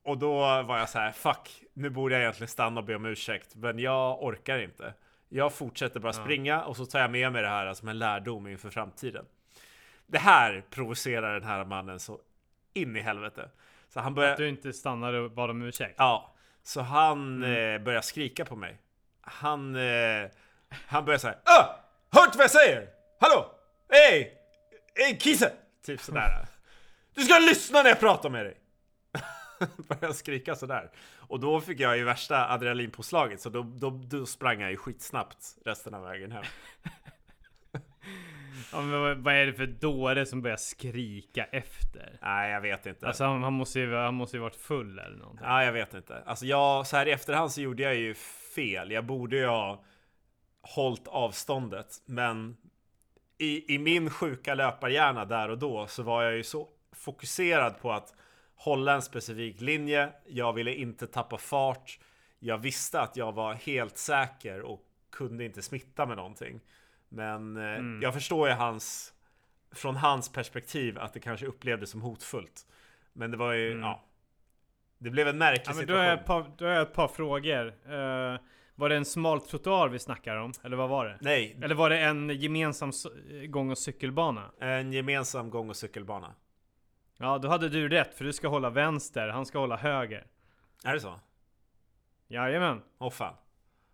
[0.03, 0.33] Och då
[0.63, 3.79] var jag så här, fuck, nu borde jag egentligen stanna och be om ursäkt, men
[3.79, 4.93] jag orkar inte.
[5.33, 8.47] Jag fortsätter bara springa och så tar jag med mig det här som en lärdom
[8.47, 9.25] inför framtiden.
[10.07, 12.19] Det här provocerar den här mannen så
[12.73, 13.49] in i helvete.
[13.89, 14.31] Så han börjar...
[14.31, 15.95] Att du inte stannade och bad om ursäkt.
[15.97, 17.75] Ja, så han Mm.
[17.75, 18.77] eh, börjar skrika på mig.
[19.21, 20.29] Han, eh,
[20.87, 21.65] han börjar säga Öh!
[22.11, 22.87] Hör inte vad jag säger?
[23.19, 23.45] Hallå!
[23.89, 24.37] Hej!
[24.95, 25.51] Hej kisse!
[25.85, 26.47] Typ sådär.
[27.13, 28.57] Du ska lyssna när jag pratar med dig!
[29.77, 30.91] börjar skrika sådär.
[31.31, 35.57] Och då fick jag ju värsta adrenalinpåslaget så då, då, då sprang jag ju skitsnabbt
[35.65, 36.43] resten av vägen hem.
[38.71, 42.19] Ja, men vad, är det för dåre som börjar skrika efter?
[42.21, 43.07] Nej, jag vet inte.
[43.07, 45.45] Alltså han, han, måste ju, han måste ju varit full eller någonting.
[45.47, 46.23] Ja, jag vet inte.
[46.25, 48.13] Alltså jag, så här i efterhand så gjorde jag ju
[48.55, 48.91] fel.
[48.91, 49.83] Jag borde ju ha
[50.61, 52.01] hållit avståndet.
[52.05, 52.57] Men
[53.37, 57.91] i, i min sjuka löparhjärna där och då så var jag ju så fokuserad på
[57.91, 58.13] att
[58.63, 60.09] hålla en specifik linje.
[60.27, 61.99] Jag ville inte tappa fart.
[62.39, 66.59] Jag visste att jag var helt säker och kunde inte smitta med någonting.
[67.09, 68.01] Men eh, Mm.
[68.01, 69.13] jag förstår ju hans
[69.71, 72.65] från hans perspektiv att det kanske upplevdes som hotfullt.
[73.13, 73.83] Men det var ju, Mm.
[73.83, 74.03] ja.
[74.97, 75.97] Det blev en märklig Ja, men då, situation.
[75.99, 77.67] har jag ett par, då har jag ett par frågor.
[77.67, 78.39] Eh,
[78.75, 80.53] var det en smal trottoar vi snackar om?
[80.63, 81.17] Eller vad var det?
[81.21, 82.91] Nej, Eller var det en gemensam
[83.47, 84.51] gång och cykelbana?
[84.59, 86.33] en gemensam gång och cykelbana.
[87.21, 90.27] Ja, då hade du rätt för du ska hålla vänster, han ska hålla höger.
[90.83, 91.19] Är det så?
[92.27, 92.81] Jajamän.
[92.97, 93.35] Åh fan.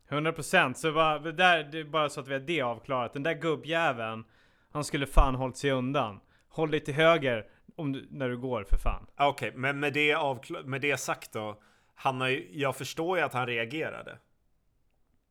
[0.09, 3.13] 100% så bara, det där, det är bara så att vi har det avklarat.
[3.13, 4.25] Den där gubbjäveln,
[4.71, 6.19] han skulle fan hållit sig undan.
[6.49, 9.07] Håll dig till höger om du, när du går för fan.
[9.15, 11.61] Ah, Okej, men med det, avkla- med det sagt då.
[11.95, 14.17] Han har ju, jag förstår ju att han reagerade.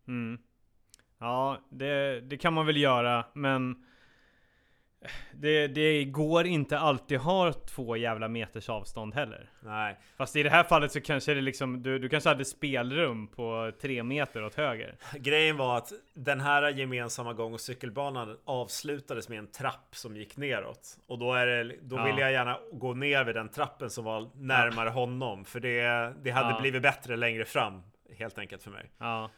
[0.09, 0.38] Mm.
[1.18, 3.87] Ja, det, det kan man väl göra, men
[5.33, 9.51] det, det går inte alltid ha två jävla meters avstånd heller.
[9.61, 13.29] Nej, Fast i det här fallet så kanske det liksom, du, du kanske hade spelrum
[13.29, 14.95] på tre meter åt höger.
[15.19, 20.37] grejen var att den här gemensamma gång och cykelbanan avslutades med en trapp som gick
[20.37, 20.97] neråt.
[21.07, 22.05] Och då, är det, då Ja.
[22.05, 25.45] ville jag gärna gå ner vid den trappen som var närmare honom.
[25.45, 25.83] För det,
[26.23, 26.61] det hade Ja.
[26.61, 27.83] blivit bättre längre fram.
[28.19, 28.90] Helt enkelt för mig.
[28.99, 29.31] Ja.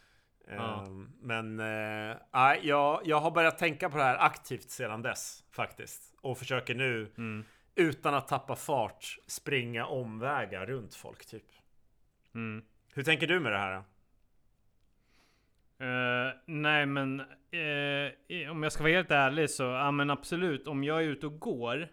[0.50, 0.84] Ja.
[0.86, 1.56] Ehm, Men
[2.32, 6.14] nej, jag, jag har börjat tänka på det här aktivt sedan dess faktiskt.
[6.20, 7.44] Och försöker nu Mm.
[7.74, 11.44] utan att tappa fart springa omvägar runt folk typ.
[12.34, 12.64] Mm.
[12.94, 13.82] Hur tänker du med det här?
[15.80, 17.22] Eh, nej men
[18.28, 20.66] i- om jag ska vara helt ärlig så, ja men absolut.
[20.68, 21.88] Om jag är ute och går,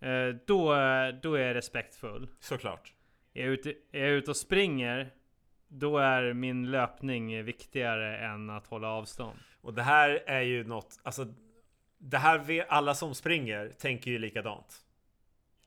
[0.00, 0.74] eh, då,
[1.22, 2.28] då är jag respektfull.
[2.40, 2.92] Såklart.
[3.34, 5.10] Är jag, ute, är jag ute och springer,
[5.78, 9.38] då är min löpning viktigare än att hålla avstånd.
[9.60, 11.26] Och det här är ju något, alltså
[11.98, 14.82] det här, alla som springer tänker ju likadant.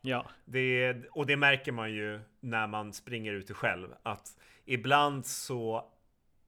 [0.01, 3.87] Ja, Det, och det märker man ju när man springer ute själv.
[4.03, 5.91] Att ibland så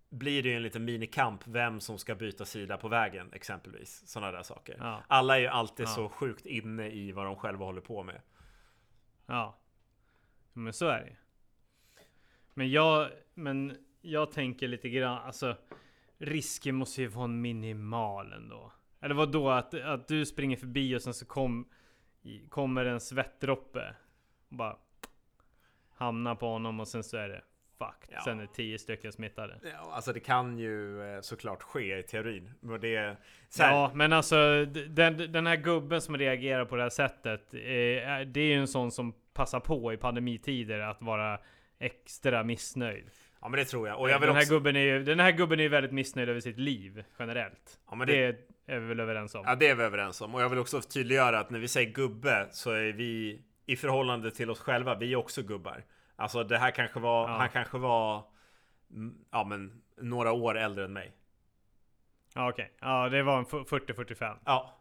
[0.09, 4.07] blir det ju en liten minikamp vem som ska byta sida på vägen exempelvis.
[4.07, 4.75] Sådana där saker.
[4.79, 5.03] Ja.
[5.07, 5.89] Alla är ju alltid Ja.
[5.89, 8.21] så sjukt inne i vad de själva håller på med.
[9.25, 9.57] Ja.
[10.53, 11.15] Men så är det.
[12.53, 15.55] Men jag, men jag tänker lite grann, alltså
[16.17, 18.71] risken måste ju vara minimal ändå.
[19.01, 21.69] Eller vad då att, att du springer förbi och sen så kom,
[22.49, 23.95] kommer en svettdroppe
[24.49, 24.77] och bara
[25.95, 27.41] hamnar på honom och sen så är det
[27.77, 28.09] fuck.
[28.09, 28.21] Ja.
[28.21, 29.59] Sen är tio stycken smittade.
[29.63, 32.53] Ja, alltså det kan ju eh, såklart ske i teorin.
[32.59, 33.17] Men det
[33.49, 37.53] så här, Ja, men alltså den, den här gubben som reagerar på det här sättet.
[37.53, 37.59] Eh,
[38.27, 41.39] det är ju en sån som passar på i pandemitider att vara
[41.81, 43.09] extra missnöjd.
[43.41, 43.99] ja, men det tror jag.
[43.99, 45.91] Och jag vill den, här också, gubben är ju, den här gubben är ju väldigt
[45.91, 47.79] missnöjd över sitt liv generellt.
[47.89, 48.31] ja, men det...
[48.31, 49.43] det, är vi väl överens om?
[49.45, 50.35] ja, det är vi överens om.
[50.35, 54.31] Och jag vill också tydliggöra att när vi säger gubbe så är vi i förhållande
[54.31, 54.95] till oss själva.
[54.95, 55.83] Vi är också gubbar.
[56.15, 57.37] Alltså det här kanske var, Ja.
[57.37, 58.23] han kanske var,
[58.91, 61.11] mm, ja men några år äldre än mig.
[62.35, 62.71] Ja, okej.
[62.81, 64.37] Ja, det var en fu- 40-45.
[64.45, 64.77] Ja,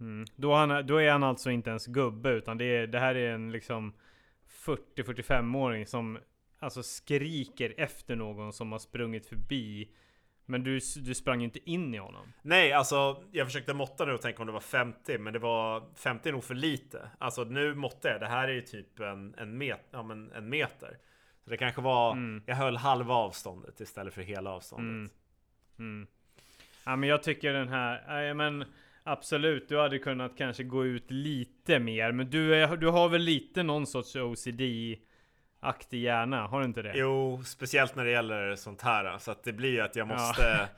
[0.00, 0.24] Mm.
[0.36, 3.34] Då, han, då är han alltså inte ens gubbe, utan det, är, det här är
[3.34, 3.94] en liksom
[4.64, 6.18] 40-45-åring som
[6.58, 9.90] alltså skriker efter någon som har sprungit förbi.
[10.46, 12.32] Men du, du sprang ju inte in i honom.
[12.42, 15.82] Nej, alltså jag försökte måtta nu och tänka om det var 50, men det var
[15.94, 17.10] 50 är nog för lite.
[17.18, 18.20] Alltså nu måtte jag.
[18.20, 20.98] Det här är ju typ en, en, met, ja, men en meter.
[21.44, 22.42] Så det kanske var, Mm.
[22.46, 24.90] jag höll halva avståndet istället för hela avståndet.
[24.90, 25.10] Mm.
[25.78, 26.06] Mm.
[26.84, 28.64] Ja men jag tycker den här, nej men
[29.04, 32.12] absolut du hade kunnat kanske gå ut lite mer.
[32.12, 36.92] Men du, är, du har väl lite någon sorts OCD-aktig hjärna, har du inte det?
[36.96, 39.18] Jo, speciellt när det gäller sånt här.
[39.18, 40.12] Så att det blir ju att jag Ja.
[40.16, 40.68] måste...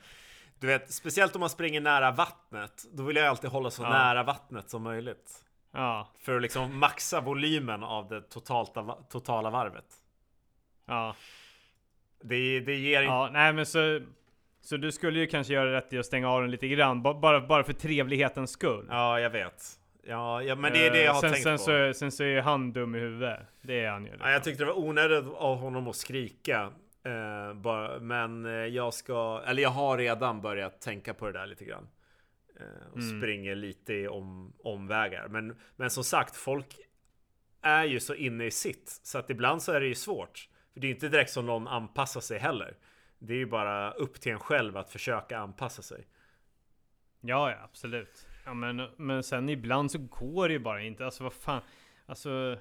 [0.59, 2.85] Du vet, speciellt om man springer nära vattnet.
[2.91, 3.89] Då vill jag alltid hålla så Ja.
[3.89, 5.43] nära vattnet som möjligt.
[5.71, 9.85] Ja, För att liksom maxa volymen av det totala, totala varvet.
[10.85, 11.15] ja,
[12.23, 13.13] Det, det ger inte...
[13.13, 14.01] ja, nej men så
[14.67, 17.13] så du skulle ju kanske göra rätt i att stänga av den lite grann, ba-
[17.19, 18.85] bara, bara för trevlighetens skull.
[18.89, 19.63] Ja, jag vet.
[20.03, 21.93] Ja, ja, men det är det jag har Eh, sen, tänkt sen på.
[21.93, 23.39] Så, sen så är han dum i huvudet.
[23.61, 24.07] Det är han ju.
[24.09, 24.31] Ja, Liksom.
[24.31, 26.71] jag tyckte det var onödigt av honom att skrika.
[27.05, 31.47] Eh, bara, men eh, jag ska, eller jag har redan börjat tänka på det där
[31.47, 31.87] lite grann.
[32.59, 33.19] Eh, och Mm.
[33.19, 35.27] springer lite i om, omvägar.
[35.27, 36.77] Men, men som sagt, folk
[37.61, 38.99] är ju så inne i sitt.
[39.03, 40.49] Så att ibland så är det ju svårt.
[40.73, 42.75] För det är inte direkt som någon anpassar sig heller.
[43.19, 46.07] Det är ju bara upp till en själv att försöka anpassa sig.
[47.21, 48.27] Ja, ja absolut.
[48.45, 51.05] Ja, men, men sen ibland så går det ju bara inte.
[51.05, 51.61] Alltså vad fan.
[52.05, 52.57] Alltså.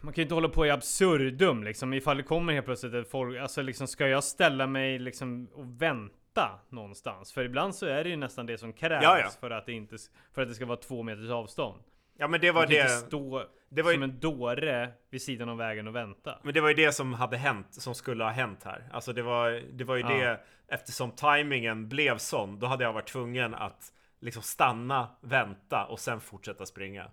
[0.00, 1.94] Man kan ju inte hålla på i absurdum liksom.
[1.94, 3.38] Ifall det kommer helt plötsligt ett folk.
[3.38, 7.32] Alltså liksom ska jag ställa mig liksom och vänta någonstans?
[7.32, 9.30] För ibland så är det ju nästan det som krävs Ja, ja.
[9.40, 9.96] För, att det inte,
[10.32, 11.82] för att det ska vara två meters avstånd.
[12.16, 12.88] Ja, men det var det.
[12.88, 16.38] stå Det var som ju, en dåre vid sidan av vägen och vänta.
[16.42, 18.88] men det var ju det som hade hänt, som skulle ha hänt här.
[18.92, 20.08] Alltså det var, det var ju Ja.
[20.08, 26.00] det, eftersom tajmingen blev sån, då hade jag varit tvungen att liksom stanna, vänta och
[26.00, 27.10] sen fortsätta springa.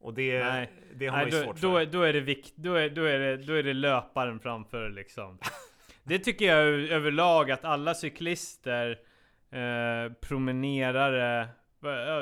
[0.00, 0.72] Och det, Nej.
[0.94, 1.80] det har Nej, man ju då, svårt då, för.
[1.80, 4.90] är, då är det vikt, då är, då är det, då är det löparen framför
[4.90, 5.38] liksom.
[6.04, 8.90] Det tycker jag överlag att alla cyklister,
[9.50, 11.48] eh, promenerare,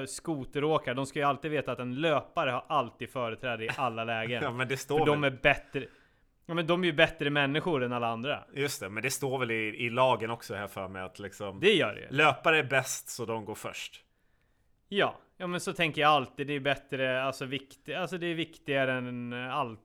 [0.06, 4.42] skoteråkare, de ska ju alltid veta att en löpare har alltid företräde i alla lägen.
[4.46, 5.86] Ja, men det står För väl, de är bättre.
[6.46, 8.44] Ja men de är ju bättre människor än alla andra.
[8.54, 9.54] just det, men det står väl i,
[9.86, 12.06] i lagen också här för mig att liksom Det gör det ju.
[12.10, 14.02] löpare är bäst så de går först.
[14.88, 16.46] Ja, ja men så tänker jag alltid.
[16.46, 19.80] Det är bättre, alltså, vikt, alltså det är viktigare än allt.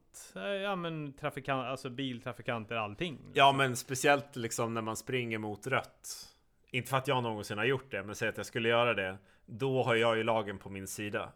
[0.64, 3.20] Ja men trafikant, alltså biltrafikanter, allting.
[3.34, 6.28] Ja, men speciellt liksom när man springer mot rött.
[6.72, 9.18] Inte för att jag någonsin har gjort det, men säg att jag skulle göra det.
[9.46, 11.32] Då har jag ju lagen på min sida.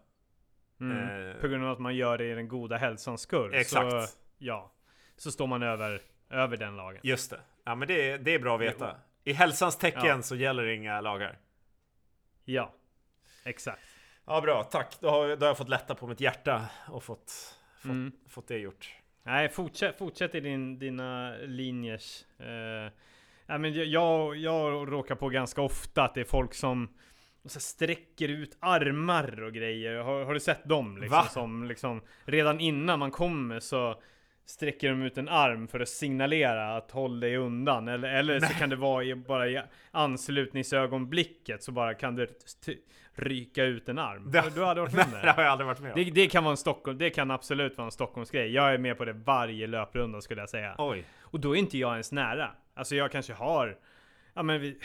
[0.80, 1.30] Mm.
[1.30, 3.54] Eh, På grund av att man gör det i den goda hälsans skull.
[3.54, 3.92] Exakt.
[3.92, 4.72] Så, ja.
[5.18, 7.02] Så står man över, över den lagen.
[7.04, 7.40] Just det.
[7.64, 8.96] Ja, men det, är- det är bra att veta.
[9.24, 10.22] I hälsans tecken Ja.
[10.22, 11.38] så gäller inga lagar.
[12.46, 12.74] Ja.
[13.46, 13.82] Exakt.
[14.26, 14.64] Ja, bra.
[14.64, 14.98] Tack.
[15.00, 17.32] Då har, då har jag fått lätta på mitt hjärta och fått,
[17.82, 18.12] fått, Mm.
[18.28, 18.94] fått det gjort.
[19.24, 22.26] Nej, fortsätt, fortsätt i din, dina linjers.
[22.42, 22.48] Uh,
[23.46, 26.94] ja, men jag, jag råkar på ganska ofta att det är folk som
[27.50, 29.96] så här sträcker ut armar och grejer.
[29.98, 30.98] Har, har du sett dem?
[30.98, 31.24] Liksom, Va?
[31.26, 34.02] som liksom, redan innan man kommer så
[34.48, 37.88] sträcker de ut en arm för att signalera att håll dig undan.
[37.88, 39.62] Eller, eller så kan det vara i, bara i
[40.46, 42.28] anslutningsögonblicket så bara kan t-
[43.16, 44.32] ryka ut en arm.
[44.32, 45.32] Det- du hade varit med det det?
[45.32, 46.04] har jag aldrig varit med om.
[46.04, 48.52] Det, det kan vara en Stockholm, det kan absolut vara en Stockholmsgrej.
[48.52, 50.76] Jag är med på det varje löprunda skulle jag säga.
[50.78, 51.04] Oj.
[51.22, 52.50] Och då är inte jag ens nära.
[52.74, 53.78] Alltså jag kanske har,
[54.36, 54.80] ja men vi,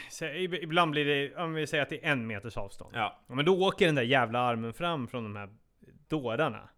[0.62, 2.90] ibland blir det, om vi säger att det är en meters avstånd.
[2.94, 3.20] Ja.
[3.28, 5.48] Ja, men då åker den där jävla armen fram från de här
[6.08, 6.68] dårarna.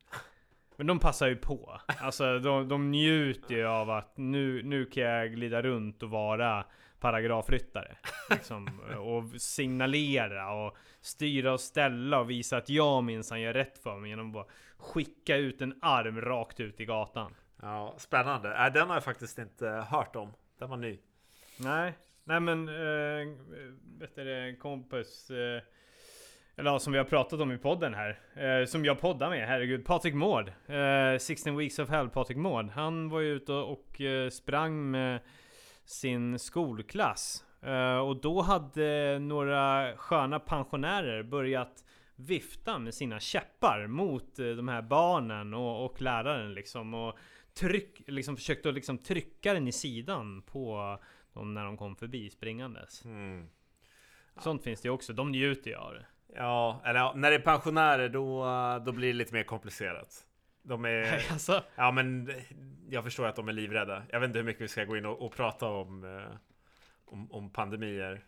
[0.77, 1.81] Men de passar ju på.
[2.01, 6.65] Alltså de, de njuter ju av att nu, nu kan jag glida runt och vara
[7.01, 7.97] paragrafryttare.
[8.31, 13.99] Liksom, och signalera och styra och ställa och visa att jag minsann gör rätt för
[13.99, 17.35] mig genom att bara skicka ut en arm rakt ut i gatan.
[17.63, 18.67] Ja, spännande.
[18.67, 20.33] Äh, den har jag faktiskt inte hört om.
[20.59, 20.99] Den var ny.
[21.59, 23.37] Nej, nej men äh,
[23.99, 25.63] vet du, kompis äh,
[26.57, 28.19] eller ja, som vi har pratat om i podden här.
[28.35, 29.85] Eh, som jag poddar med, herregud.
[29.85, 30.53] Patrik Mård.
[30.67, 32.71] Eh, 16 Weeks of Hell, Patrik Mård.
[32.71, 35.21] Han var ju ute och eh, sprang med
[35.85, 37.45] sin skolklass.
[37.63, 41.85] Eh, och då hade några sköna pensionärer börjat
[42.17, 46.95] vifta med sina käppar mot de här barnen och, och läraren liksom.
[46.95, 47.19] Och
[47.55, 50.99] tryck, liksom försökte att liksom trycka den i sidan på
[51.33, 53.05] dem när de kom förbi springandes.
[53.05, 53.49] Mm.
[54.37, 55.13] Sånt finns det också.
[55.13, 56.07] De njuter ju av det.
[56.35, 58.45] Ja, eller ja, när det är pensionärer då,
[58.87, 60.27] då blir det lite mer komplicerat.
[60.63, 61.27] De är...
[61.33, 61.63] alltså.
[61.75, 62.31] Ja men
[62.89, 64.03] jag förstår att de är livrädda.
[64.11, 66.37] Jag vet inte hur mycket vi ska gå in och, och prata om, eh,
[67.05, 68.25] om, om pandemier.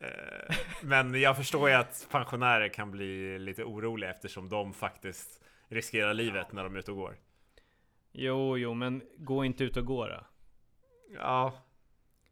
[0.00, 6.14] Eh, men jag förstår ju att pensionärer kan bli lite oroliga eftersom de faktiskt riskerar
[6.14, 6.54] livet ja.
[6.54, 7.16] när de är ute och går.
[8.12, 10.26] Jo, jo, men gå inte ut och gå då.
[11.14, 11.52] Ja.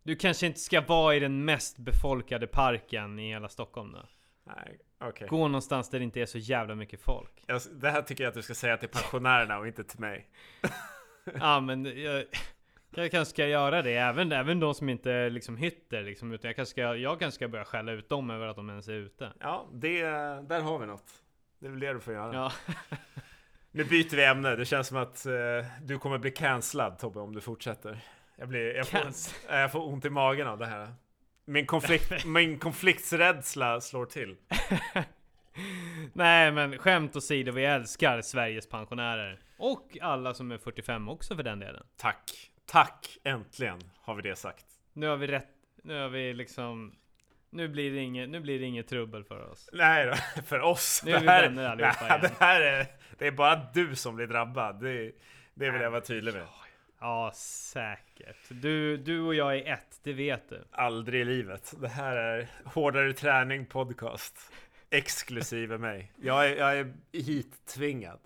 [0.03, 4.09] Du kanske inte ska vara i den mest befolkade parken i hela Stockholm då?
[4.45, 5.29] Nej, Okay.
[5.29, 7.45] Gå någonstans där det inte är så jävla mycket folk.
[7.47, 10.29] Jag, det här tycker jag att du ska säga till pensionärerna och inte till mig.
[11.35, 12.25] ja men jag,
[12.91, 13.93] jag kanske ska göra det.
[13.93, 16.33] Även, även de som inte liksom hytter liksom.
[16.33, 18.89] Utan jag kanske, ska, jag kanske ska börja skälla ut dem över att de ens
[18.89, 19.33] är ute.
[19.41, 20.03] Ja, det,
[20.49, 21.13] där har vi något.
[21.59, 22.35] Det är väl det du får göra.
[22.35, 22.53] Ja.
[23.71, 24.57] nu byter vi ämne.
[24.57, 25.33] Det känns som att eh,
[25.83, 28.05] du kommer bli cancellad Tobbe om du fortsätter.
[28.39, 29.01] Jag, blir, jag, får,
[29.49, 30.95] jag får ont i magen av det här.
[31.45, 34.37] Min, konflikt, min konfliktsrädsla slår till.
[36.13, 39.41] Nej men skämt åsido, vi älskar Sveriges pensionärer.
[39.59, 41.87] Och alla som är 45 också för den delen.
[41.97, 42.51] Tack.
[42.67, 44.67] Tack, äntligen har vi det sagt.
[44.93, 45.49] Nu har vi rätt,
[45.83, 46.95] nu har vi liksom
[47.51, 49.71] nu blir, det inget, nu blir det inget trubbel för oss.
[49.73, 51.03] Nej då, för oss.
[51.05, 52.21] Nu är vi vänner allihopa nej, igen.
[52.21, 52.87] Det här är,
[53.19, 54.81] det är bara du som blir drabbad.
[54.81, 55.13] Det,
[55.55, 56.47] det vill jag vara tydlig med.
[57.01, 58.37] Ja, säkert.
[58.49, 60.65] Du, du och jag är ett, det vet du.
[60.71, 61.75] Aldrig i livet.
[61.81, 64.53] Det här är Hårdare Träning Podcast.
[64.91, 66.13] Exklusive mig.
[66.17, 68.19] Jag är, jag är hit-tvingad.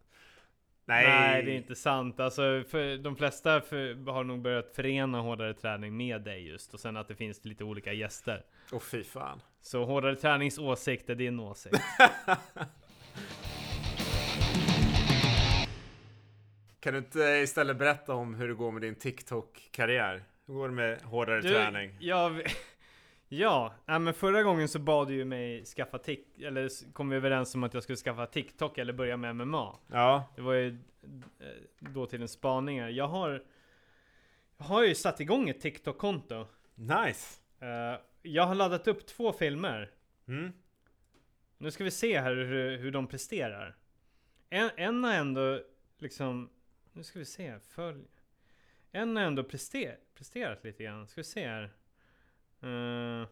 [0.84, 1.08] Nej.
[1.08, 2.20] Nej, det är inte sant.
[2.20, 6.74] Alltså, för de flesta för, har nog börjat förena hårdare träning med dig just.
[6.74, 8.44] Och sen att det finns lite olika gäster.
[8.72, 9.40] Åh oh, fy fan.
[9.60, 11.76] Så hårdare tränings åsikt är din åsikt.
[16.82, 20.24] Kan du inte istället berätta om hur det går med din TikTok-karriär?
[20.46, 21.96] Hur går det med hårdare du, träning?
[22.00, 22.42] Jag,
[23.28, 27.16] ja, ja, men förra gången så bad du ju mig skaffa TikTok, eller kom vi
[27.16, 29.78] överens om att jag skulle skaffa TikTok eller börja med MMA.
[29.86, 30.32] Ja.
[30.36, 31.46] Det var ju eh,
[31.78, 32.88] då till en spaning här.
[32.88, 33.42] Jag har,
[34.58, 36.46] jag har ju satt igång ett TikTok-konto.
[36.74, 37.40] Nice!
[37.62, 39.90] Uh, jag har laddat upp två filmer.
[40.28, 40.52] Mm.
[41.58, 43.76] Nu ska vi se här hur, hur de presterar.
[44.50, 45.60] En, en har ändå
[45.98, 46.48] liksom
[46.92, 47.58] nu ska vi se.
[47.58, 48.04] Följ.
[48.92, 51.08] En har ändå prester, presterat lite grann.
[51.08, 51.70] Ska vi se här.
[52.64, 53.28] Uh,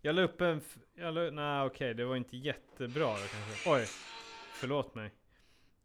[0.00, 0.60] jag la upp en...
[0.94, 3.70] Jag la, nej okej, okay, det var inte jättebra då kanske.
[3.70, 3.86] Oj.
[4.52, 5.10] Förlåt mig.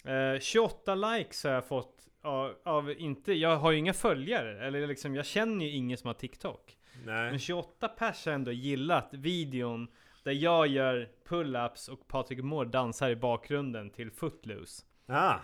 [0.05, 3.33] Uh, eh, 28 likes har jag fått av, av, inte...
[3.33, 4.67] Jag har ju inga följare.
[4.67, 6.77] Eller liksom, jag känner ju ingen som har TikTok.
[7.05, 7.29] Nej.
[7.29, 9.87] Men 28 pers har ändå gillat videon
[10.23, 14.85] där jag gör pull-ups och Patrik Moore dansar i bakgrunden till Footloose.
[15.05, 15.39] Ah.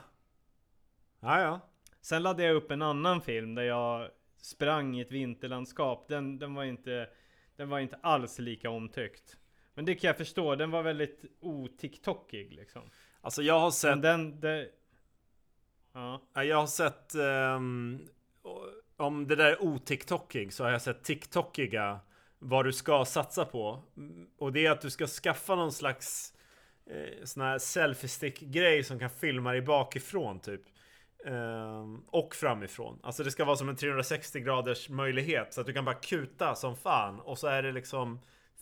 [1.28, 1.60] Ja, ja.
[2.02, 6.06] Sen laddade jag upp en annan film där jag sprang i ett vinterlandskap.
[6.08, 7.10] Den, den, var, inte,
[7.56, 9.38] den var inte alls lika omtyckt.
[9.74, 12.82] Men det kan jag förstå, den var väldigt otiktokig liksom.
[13.22, 13.90] Alltså jag har sett...
[13.90, 14.70] Men den, det...
[15.94, 16.22] Ja.
[16.34, 17.16] Jag har sett...
[17.16, 18.08] Um,
[18.98, 22.00] om det där är otiktokig så har jag sett tiktokiga
[22.40, 23.84] vad du ska satsa på.
[24.38, 26.34] Och det är att du ska skaffa någon slags
[26.86, 30.62] eh, sån här selfie stick grej som kan filma dig bakifrån typ.
[31.28, 33.00] Um, och framifrån.
[33.04, 36.56] Alltså det ska vara som en 360 graders möjlighet så att du kan bara kuta
[36.56, 38.20] som fan och så är det liksom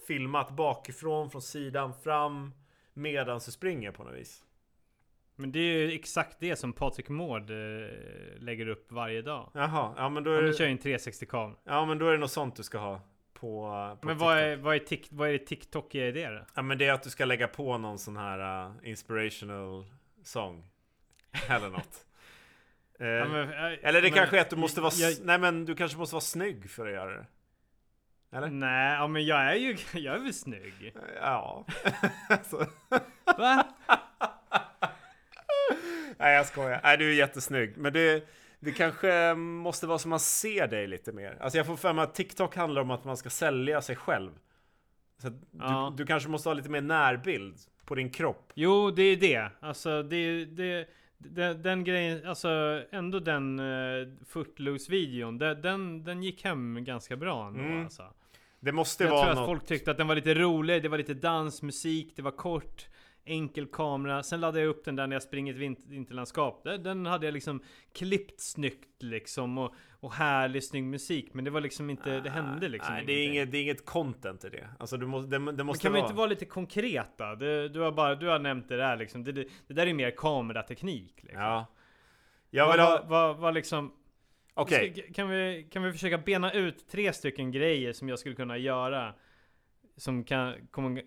[0.08, 2.54] filmat bakifrån, från sidan, fram
[2.94, 4.44] medan du springer på något vis.
[5.36, 7.56] Men det är ju exakt det som Patrik Mård eh,
[8.40, 9.52] lägger upp varje dag.
[9.54, 10.54] Jaha, ja men då är Han det...
[10.54, 11.56] kör ju en 360 kam.
[11.64, 13.02] Ja men då är det något sånt du ska ha
[13.34, 16.46] på, på Men vad är, vad, är tik, vad är det TikTok i det då?
[16.54, 19.86] Ja men det är att du ska lägga på någon sån här uh, inspirational
[20.24, 20.64] song.
[21.50, 22.05] Eller något.
[23.00, 24.94] Eh, ja, men, äh, eller det men, kanske är att du måste vara...
[24.94, 27.26] Jag, nej men du kanske måste vara snygg för att göra det.
[28.38, 28.48] Eller?
[28.48, 29.78] Nej, ja, men jag är ju...
[30.00, 30.94] Jag är väl snygg?
[31.22, 31.66] Ja.
[33.38, 33.68] Va?
[36.18, 36.80] Nej jag skojar.
[36.84, 37.78] Nej du är jättesnygg.
[37.78, 38.28] Men det,
[38.60, 41.38] det kanske måste vara så man ser dig lite mer.
[41.42, 44.32] Alltså jag får för mig att TikTok handlar om att man ska sälja sig själv.
[45.22, 45.94] Så Ja.
[45.98, 48.52] du, du kanske måste ha lite mer närbild på din kropp.
[48.56, 49.50] Jo, det är det.
[49.60, 50.88] Alltså det, det,
[51.32, 52.50] den, den grejen, alltså
[52.92, 57.84] ändå den uh, Footloose-videon, den, den, den gick hem ganska bra ändå Mm.
[57.84, 58.04] alltså.
[58.60, 59.46] Det måste Jag tror vara att något...
[59.46, 62.88] folk tyckte att den var lite rolig, det var lite dansmusik, det var kort,
[63.26, 64.24] enkel kamera.
[64.24, 66.64] Sen laddade jag upp den där när jag springer ett vint- vinterlandskap.
[66.64, 67.64] Den, hade jag liksom
[67.94, 71.34] klippt snyggt liksom och, och härlig snygg musik.
[71.34, 73.86] Men det var liksom inte, det hände liksom Nej, det är, inget, det är inget
[73.86, 74.70] content i det.
[74.80, 76.08] Alltså du måste, det, det måste kan vi vara...
[76.08, 77.36] inte vara lite konkreta?
[77.36, 79.24] Du, du har bara, du har nämnt det där liksom.
[79.24, 81.42] Det, det, det där är mer kamerateknik liksom.
[81.42, 81.66] Ja.
[82.50, 83.04] Jag vill ha...
[83.08, 83.94] vad, vad, liksom...
[84.54, 84.94] Okej.
[84.94, 88.58] Ska- Kan, vi, kan vi försöka bena ut tre stycken grejer som jag skulle kunna
[88.58, 89.14] göra?
[89.98, 90.56] Som kan,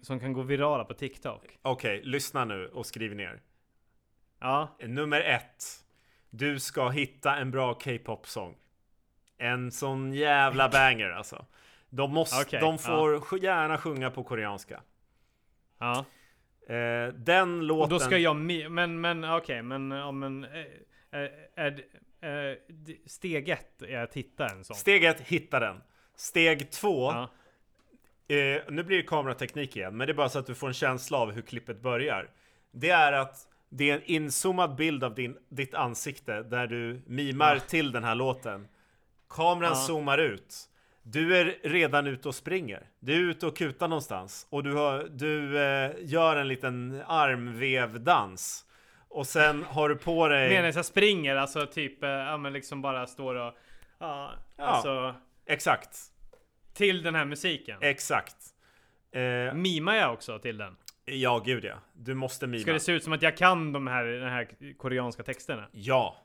[0.02, 1.58] som kan gå virala på TikTok?
[1.62, 3.40] Okej, lyssna nu och skriv ner.
[4.40, 5.64] Ja, Nummer ett.
[6.30, 8.56] Du ska hitta en bra K-pop-sång.
[9.38, 11.46] En sån jävla banger alltså.
[11.90, 14.82] De, måste, Okej, de får sj- gärna sjunga på koreanska.
[15.78, 16.04] ja.
[16.68, 17.82] Eh, den låten...
[17.82, 20.66] Och då ska jag Men, men okej, men, ja, men eh,
[21.54, 24.76] är, d- Steg ett är att hitta en sån.
[24.76, 25.82] Steg ett, hitta den.
[26.14, 27.12] Steg två.
[27.12, 27.28] Ja,
[28.28, 30.74] Eh, nu blir det kamerateknik igen, men det är bara så att du får en
[30.74, 32.30] känsla av hur klippet börjar.
[32.72, 33.36] Det är att
[33.70, 37.60] det är en inzoomad bild av din, ditt ansikte där du mimar Ja.
[37.60, 38.68] till den här låten.
[39.30, 39.74] Kameran Ja.
[39.76, 40.54] zoomar ut.
[41.02, 42.82] Du är redan ute och springer.
[43.00, 48.64] Du är ute och kutar någonstans och du, har, du eh, gör en liten armvevdans.
[49.08, 50.48] Och sen har du på dig...
[50.48, 53.54] Medan jag springer, alltså typ, eh, ja men liksom bara står och...
[53.98, 54.64] Ja, Ja.
[54.64, 55.14] alltså...
[55.46, 55.98] Exakt.
[56.78, 57.78] Till den här musiken.
[57.80, 58.36] Exakt.
[59.12, 60.76] Eh, Mimar jag också till den?
[61.04, 61.74] ja, gud ja.
[61.92, 62.62] Du måste mima.
[62.62, 65.68] Ska det se ut som att jag kan de här, de här koreanska texterna?
[65.72, 66.16] Ja,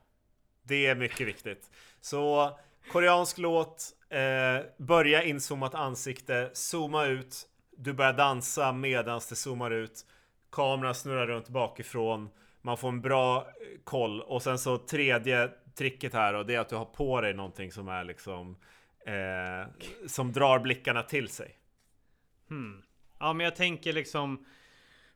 [0.64, 1.72] det är mycket viktigt.
[2.01, 2.51] Så
[2.91, 7.36] koreansk låt, eh, börja inzoomat ansikte, zooma ut,
[7.78, 10.06] du börjar dansa medans det zoomar ut,
[10.51, 12.30] kameran snurrar runt bakifrån,
[12.62, 13.43] man får en bra eh,
[13.84, 17.34] koll och sen så tredje tricket här och det är att du har på dig
[17.34, 18.58] någonting som är liksom
[19.06, 21.58] eh, som drar blickarna till sig.
[22.49, 22.84] Hmm.
[23.20, 24.45] Ja men jag tänker liksom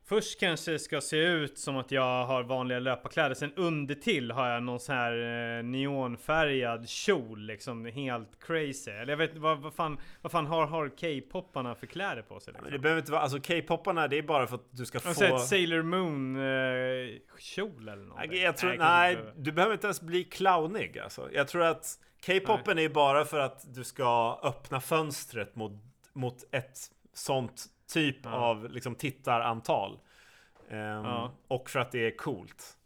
[0.05, 4.31] Först kanske det ska se ut som att jag har vanliga löparkläder Sen under till
[4.31, 5.11] har jag någon sån här
[5.57, 10.65] eh, neonfärgad kjol liksom Helt crazy Eller jag vet vad, vad fan Vad fan har,
[10.65, 12.71] har K-popparna för kläder på sig Men liksom?
[12.71, 15.23] det behöver inte vara, alltså K-poparna det är bara för att du ska Någon få...
[15.23, 19.33] här Sailor Moon eh, kjol eller någonting Nej, jag tror, nej, behöver.
[19.37, 21.29] du behöver inte ens bli clownig alltså.
[21.33, 25.71] Jag tror att K-popen är bara för att du ska öppna fönstret mot,
[26.13, 26.77] mot ett
[27.13, 28.31] sånt typ Ja.
[28.31, 29.99] av liksom tittarantal.
[30.69, 31.31] Ehm, Ja.
[31.47, 32.77] Och för att det är coolt.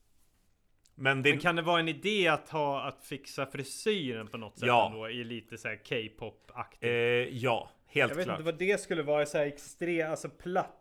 [0.95, 4.57] Men det Men kan det vara en idé att ha att fixa frisyren på något
[4.59, 4.85] sätt Ja.
[4.91, 5.09] ändå?
[5.09, 6.89] I lite så här K-pop-aktigt eh,
[7.37, 8.39] ja, helt Jag vet klart.
[8.39, 10.77] inte vad det skulle vara, så här extrem, alltså platt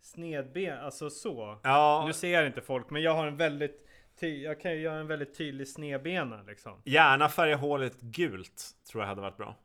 [0.00, 3.83] Snedben, alltså så Ja, Nu ser inte folk, men jag har en väldigt
[4.20, 9.08] Jag kan ju göra en väldigt tydlig snedbena liksom gärna färga håret gult, tror jag
[9.08, 9.56] hade varit bra.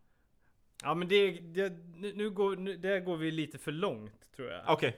[0.84, 1.74] Ja men det, det
[2.16, 4.98] nu går, nu, där går vi lite för långt tror jag Okej.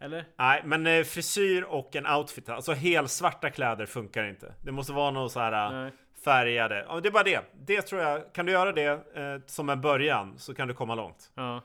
[0.00, 0.24] Eller?
[0.36, 4.54] Nej, men eh, frisyr och en outfit, alltså helsvarta kläder funkar inte.
[4.64, 5.82] Det måste vara något så här...
[5.82, 5.92] Nej.
[6.24, 6.86] färgade.
[6.88, 7.40] Ja, det är bara det.
[7.54, 8.32] Det tror jag.
[8.32, 11.30] Kan du göra det eh, som en början så kan du komma långt.
[11.34, 11.62] Ja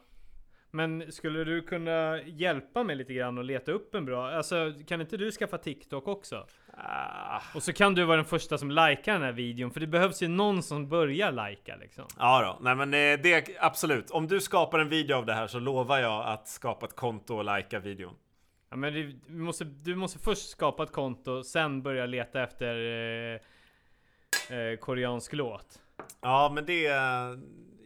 [0.72, 5.02] Men skulle du kunna hjälpa mig lite grann och leta upp en bra Alltså kan
[5.02, 6.48] inte du skaffa TikTok också?
[6.78, 9.88] Ah, Och så kan du vara den första som likar den här videon För det
[9.88, 14.12] behövs ju någon som börjar lika liksom ja då, nej men eh, det absolut.
[14.12, 17.36] Om du skapar en video av det här så lovar jag att skapa ett konto
[17.38, 18.16] och likea videon.
[18.70, 24.58] Ja men vi måste, du måste först skapa ett konto, sen börja leta efter eh,
[24.58, 25.82] eh, koreansk låt.
[26.22, 27.40] Ja, men det är...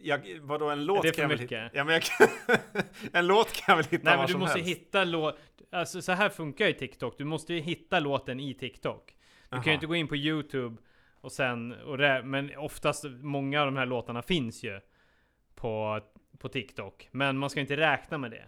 [0.08, 1.62] Jag, vadå, en låt det för kan jag väl mycket?
[1.64, 1.76] hitta?
[1.76, 2.28] Ja, men jag kan,
[3.12, 4.70] en låt kan jag väl hitta Nej men du som måste helst.
[4.70, 5.38] hitta låt,
[5.72, 7.18] alltså så här funkar ju TikTok.
[7.18, 9.16] Du måste ju hitta låten i TikTok.
[9.42, 9.66] Du kan Aha.
[9.68, 10.76] ju inte gå in på YouTube
[11.20, 14.80] och sen, och det, men oftast, många av de här låtarna finns ju
[15.54, 16.00] på,
[16.38, 17.08] på TikTok.
[17.10, 18.44] Men man ska inte räkna med det.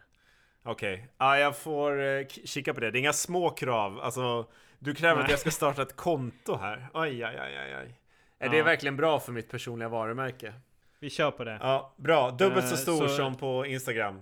[0.62, 2.90] Okej, ja, jag får eh, kika på det.
[2.90, 4.00] Det är inga små krav.
[4.00, 4.46] Alltså,
[4.78, 5.30] du kräver att Nej.
[5.30, 6.88] jag ska starta ett konto här.
[6.94, 8.00] Oj, oj, oj, oj, oj.
[8.38, 8.64] Är det Ja.
[8.64, 10.52] verkligen bra för mitt personliga varumärke?
[11.00, 11.58] Vi kör på det.
[11.60, 12.30] Ja, bra.
[12.30, 14.20] Dubbelt så Eh, stor så- som på Instagram.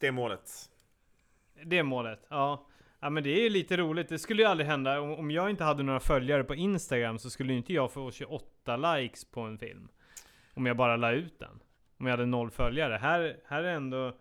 [0.00, 0.50] Det är målet.
[1.64, 2.66] Det är målet, ja.
[3.00, 5.00] Ja men det är ju lite roligt, det skulle ju aldrig hända.
[5.00, 9.24] Om, jag inte hade några följare på Instagram så skulle inte jag få 28 likes
[9.24, 9.88] på en film.
[10.54, 11.60] Om jag bara la ut den.
[11.98, 12.94] Om jag hade noll följare.
[13.02, 14.16] Här, här är ändå...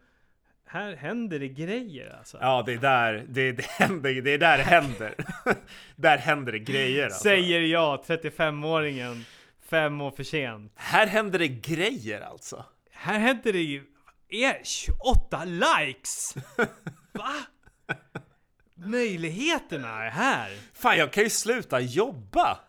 [0.66, 2.38] här händer det grejer alltså.
[2.42, 4.22] Ja, det är där det, det händer.
[4.22, 5.14] Det är där det händer.
[5.96, 7.04] där händer det grejer.
[7.04, 7.20] Alltså.
[7.24, 9.24] Säger jag, 35-åringen,
[9.72, 10.72] fem år för sent.
[10.76, 12.66] Här händer det grejer alltså.
[12.92, 13.86] Här händer det ju
[14.30, 16.36] är 28 likes!
[17.12, 17.34] Va?
[18.76, 20.52] Möjligheterna är här!
[20.74, 22.60] Fan, jag kan ju sluta jobba!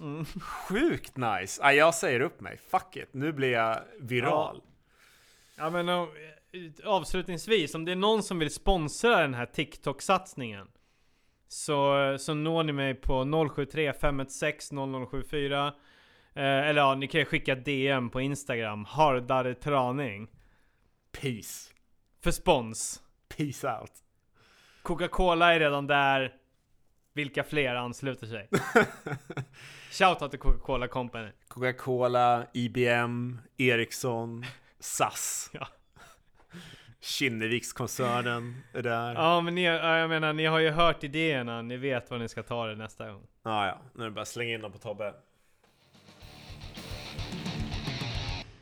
[0.00, 0.24] Mm.
[0.40, 1.60] Sjukt nice!
[1.62, 2.60] Ja, jag säger upp mig.
[2.70, 3.08] Fuck it.
[3.12, 4.62] Nu blir jag viral.
[5.56, 6.08] Ja men och,
[6.52, 10.66] eh, avslutningsvis, om det är någon som vill sponsra den här TikTok-satsningen
[11.48, 15.74] så, så når ni mig på 073 516 0074
[16.36, 20.28] eh, Eller ja, ni kan ju skicka DM på Instagram, hardare träning
[21.20, 21.72] Peace.
[22.22, 23.02] För spons
[23.36, 23.92] Peace out.
[24.82, 26.34] Coca-Cola är redan där
[27.12, 28.48] Vilka fler ansluter sig?
[29.90, 34.44] Shoutout till Coca-Cola Company Coca-Cola, IBM, Ericsson,
[34.80, 35.50] SAS.
[35.60, 35.66] Ja.
[37.00, 39.14] Kinnevikskoncernen är där.
[39.14, 39.22] Ja.
[39.22, 42.28] Ja men ni, ja, jag menar, ni har ju hört idéerna, ni vet vad ni
[42.28, 44.78] ska ta det nästa gång ja, Nu är det bara att slänga in dem på
[44.78, 45.14] Tobbe.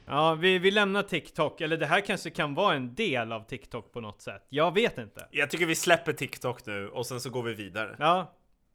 [0.07, 3.93] Ja, vi, vi lämnar TikTok, eller det här kanske kan vara en del av TikTok
[3.93, 4.47] på något sätt.
[4.49, 5.29] Jag vet inte.
[5.31, 7.97] Jag tycker vi släpper TikTok nu och sen så går vi vidare.
[7.99, 8.35] Ja,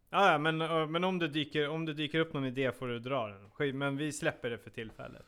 [0.10, 0.58] ja, men,
[0.92, 3.78] men om, det dyker, om det dyker upp någon idé får du dra den.
[3.78, 5.26] Men vi släpper det för tillfället.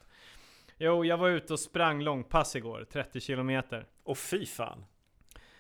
[0.78, 3.86] Jo, jag var ute och sprang långpass igår, 30 kilometer.
[4.04, 4.86] Och fy fan.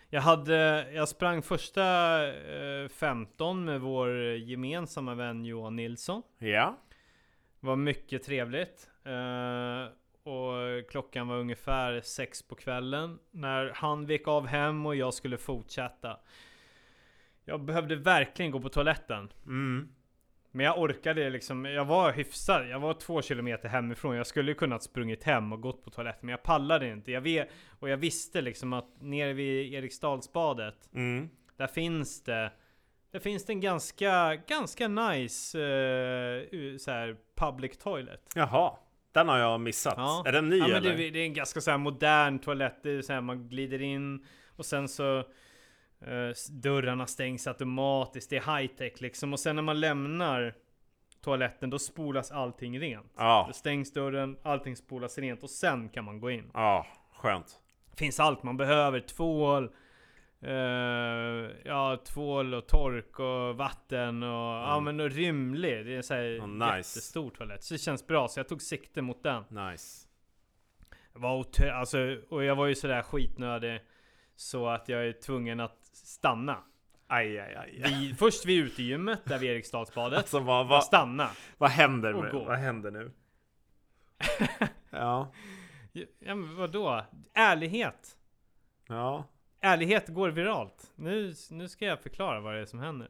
[0.10, 1.84] Jag hade, jag sprang första
[2.28, 6.22] eh, 15 med vår gemensamma vän Johan Nilsson.
[6.38, 6.78] Ja.
[7.60, 8.89] var mycket trevligt.
[10.24, 13.19] Och klockan var ungefär sex på kvällen.
[13.32, 16.19] När han vek av hem och jag skulle fortsätta.
[17.45, 19.30] Jag behövde verkligen gå på toaletten.
[19.45, 19.89] Mm.
[20.51, 22.69] Men jag orkade liksom, jag var hyfsad.
[22.69, 24.15] Jag var två kilometer hemifrån.
[24.15, 26.19] Jag skulle kunnat sprungit hem och gått på toaletten.
[26.22, 27.11] Men jag pallade inte.
[27.11, 27.49] Jag vet,
[27.80, 30.89] och jag visste liksom att nere vid Eriksdalsbadet.
[30.93, 31.30] Mm.
[31.57, 32.51] Där finns det
[33.11, 38.22] Där finns det en ganska, ganska nice eh, u- så här, public toilet.
[38.36, 38.78] Jaha.
[39.12, 39.93] Den har jag missat.
[39.97, 40.24] Ja.
[40.28, 40.97] Är den ny ja, men eller?
[40.97, 42.84] det, det är en ganska så modern toalett.
[42.84, 45.24] Det är så här, man glider in och sen så
[46.32, 48.30] s- dörrarna stängs automatiskt.
[48.30, 49.34] Det är high tech liksom.
[49.34, 50.53] Och sen när man lämnar
[51.22, 53.14] toaletten då spolas allting rent.
[53.18, 53.45] Ja.
[53.47, 56.51] Då stängs dörren, allting spolas rent och sen kan man gå in.
[56.53, 56.86] Ja,
[57.16, 57.59] skönt.
[57.97, 58.99] Finns allt man behöver.
[58.99, 59.72] Tvål,
[60.42, 64.30] eh, ja tvål och tork och vatten och
[64.68, 65.86] ja men och rymlig.
[65.86, 66.78] Det är så här Oh, nice.
[66.78, 67.64] jättestor toalett.
[67.64, 68.28] Så det känns bra.
[68.28, 69.44] Så jag tog sikte mot den.
[69.50, 70.08] Nice.
[71.14, 73.82] Jag var otö- alltså, och jag var ju sådär skitnödig
[74.36, 76.58] så att jag är tvungen att stanna.
[77.08, 77.82] Aj, aj, aj.
[77.86, 80.18] Vi, först vid utegymmet där vid Eriksdalsbadet.
[80.20, 81.30] Alltså vad, vad, stanna.
[81.58, 82.44] vad händer gå.
[82.44, 83.12] vad händer nu?
[84.89, 85.32] ja.
[85.94, 87.06] Ja, men vadå?
[87.34, 88.18] Ärlighet.
[88.88, 89.26] Ja.
[89.62, 90.91] Ärlighet går viralt.
[90.95, 93.09] Nu, nu ska jag förklara vad det är som händer.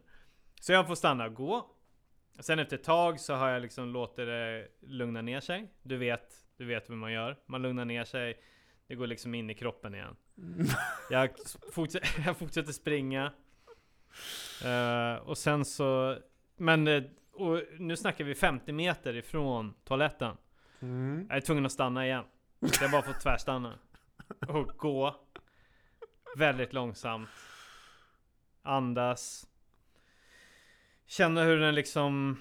[0.60, 1.66] Så jag får stanna och gå.
[2.39, 5.72] Sen efter ett tag så har jag liksom låtit det lugna ner sig.
[5.84, 7.38] Du vet, du vet hur man gör.
[7.45, 8.41] Man lugnar ner sig.
[8.88, 10.16] Det går liksom in i kroppen igen.
[11.10, 11.30] Jag,
[11.72, 13.32] fortsätter, jag fortsätter springa.
[14.66, 16.18] Eh, och sen så...
[16.58, 16.88] Men...
[16.88, 17.04] eh,
[17.80, 20.38] nu snackar vi 50 meter ifrån toaletten.
[20.80, 21.26] Mm.
[21.30, 22.24] Jag är tvungen att stanna igen.
[22.66, 23.80] Så jag bara får tvärstanna.
[24.47, 25.16] Och gå.
[26.38, 27.30] Väldigt långsamt.
[28.64, 29.48] Andas.
[31.08, 32.38] Känna hur den liksom...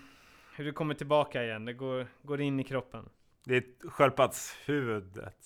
[0.57, 1.65] Hur det kommer tillbaka igen.
[1.65, 3.09] Det går, går in i kroppen.
[3.45, 5.37] Det är sköldpaddshuvudet.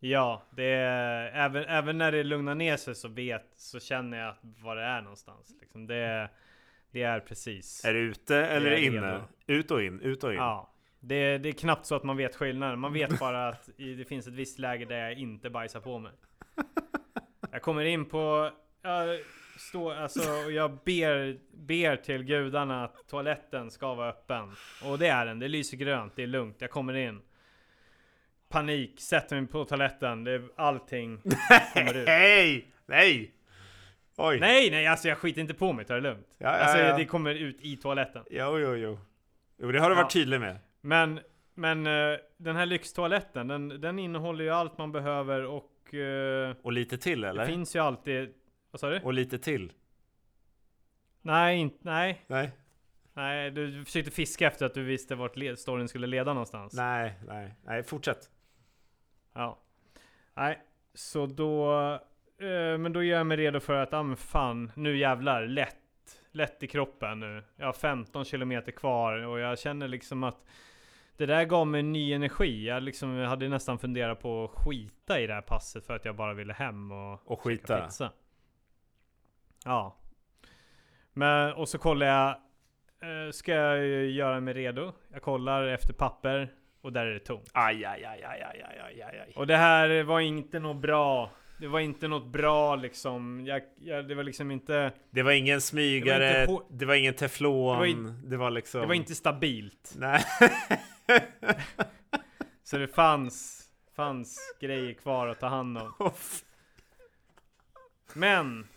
[0.00, 1.32] Ja, det är...
[1.32, 3.46] Även, även när det lugnar ner sig så vet...
[3.56, 5.56] Så känner jag var det är någonstans.
[5.60, 6.30] Liksom det,
[6.90, 7.84] det är precis.
[7.84, 9.12] Är det ute eller är inne?
[9.12, 9.22] redo.
[9.46, 10.38] Ut och in, ut och in.
[10.38, 10.72] Ja.
[11.00, 12.78] Det, det är knappt så att man vet skillnaden.
[12.78, 16.12] Man vet bara att det finns ett visst läge där jag inte bajsar på mig.
[17.58, 18.50] Jag kommer in på...
[18.82, 19.18] Jag,
[19.58, 24.52] står, alltså, jag ber, ber till gudarna att toaletten ska vara öppen.
[24.84, 25.38] Och det är den.
[25.38, 26.12] Det lyser grönt.
[26.16, 26.56] Det är lugnt.
[26.58, 27.20] Jag kommer in.
[28.48, 29.00] Panik.
[29.00, 30.24] Sätter mig på toaletten.
[30.24, 31.20] Det, är- allting
[31.74, 32.08] kommer ut.
[32.08, 32.72] Hej!
[32.86, 33.34] Nej!
[34.16, 34.40] Oj!
[34.40, 35.84] Nej, nej, alltså jag skiter inte på mig.
[35.84, 36.28] Ta det lugnt.
[36.38, 36.96] Ja, ja, alltså ja.
[36.96, 38.24] det kommer ut i toaletten.
[38.30, 38.98] Jo, jo, jo.
[39.58, 40.58] Jo, det har du varit tydlig med.
[40.80, 41.20] Men,
[41.54, 46.72] men eh, den här lyxtoaletten, den, den innehåller ju allt man behöver och eh, Och
[46.72, 47.46] lite till det eller?
[47.46, 48.34] finns ju alltid...
[48.70, 49.00] Vad sa du?
[49.00, 49.72] Och lite till?
[51.22, 52.50] Nej, inte, nej, Nej?
[53.12, 56.72] nej, du försökte fiska efter att du visste vart led, storyn skulle leda någonstans.
[56.74, 58.30] Nej, nej, nej, fortsätt.
[59.32, 59.58] Ja.
[60.34, 60.58] Nej,
[60.94, 61.72] så då...
[62.40, 65.76] Eh, men då gör jag mig redo för att, ah men fan, nu jävlar, lätt.
[66.30, 67.42] Lätt i kroppen nu.
[67.56, 70.44] Jag har 15 kilometer kvar och jag känner liksom att
[71.18, 72.66] det där gav mig ny energi.
[72.66, 76.16] Jag liksom hade nästan funderat på att skita i det här passet för att jag
[76.16, 77.80] bara ville hem och, och skita.
[77.80, 78.12] pizza.
[79.64, 79.96] Ja.
[81.12, 82.28] Men, och så kollar jag.
[82.28, 84.92] Eh, ska jag göra mig redo?
[85.12, 87.50] Jag kollar efter papper och där är det tomt.
[87.52, 89.32] Aj, aj, aj, aj, aj, aj, aj, aj.
[89.36, 91.30] Och det här var inte något bra.
[91.60, 93.46] Det var inte något bra liksom.
[93.46, 94.92] Jag, jag, det var liksom inte.
[95.10, 96.40] Det var ingen smygare.
[96.40, 97.72] Det var, inte, det var ingen teflon.
[97.72, 98.80] Det var, i, det var, liksom.
[98.80, 99.94] Det var inte stabilt.
[99.96, 100.24] Nej.
[102.62, 106.12] Så det fanns, fanns grejer kvar att ta hand om.
[108.14, 108.68] Men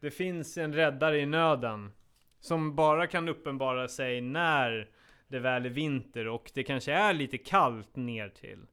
[0.00, 1.92] det finns en räddare i nöden
[2.40, 4.90] som bara kan uppenbara sig när
[5.28, 8.66] det väl är vinter och det kanske är lite kallt ner till.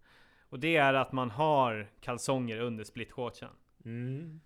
[0.49, 3.49] Och det är att man har kalsonger under splitshortsen.
[3.85, 4.41] mm.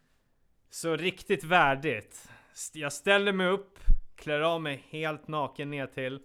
[0.69, 2.29] Så riktigt värdigt.
[2.73, 3.79] Jag ställer mig upp,
[4.15, 6.19] klär av mig helt naken ner till,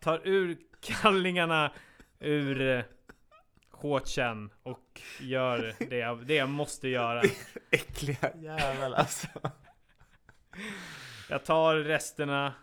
[0.00, 1.72] tar ur kallingarna
[2.20, 2.84] ur eh,
[3.70, 7.22] shortsen och gör det jag, det jag måste göra.
[7.70, 9.28] Äckliga jävel alltså.
[11.28, 12.54] Jag tar resterna,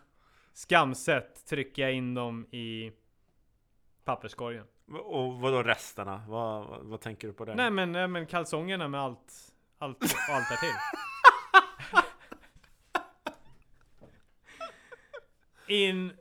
[0.54, 2.92] skamset trycker jag in dem i
[4.06, 4.66] papperskorgen.
[4.92, 6.24] Och vadå resterna?
[6.28, 7.56] Vad, vad, tänker du på det?
[7.56, 10.76] Nej men, nej, men kalsongerna med allt, allt och allt därtill.
[15.78, 16.14] In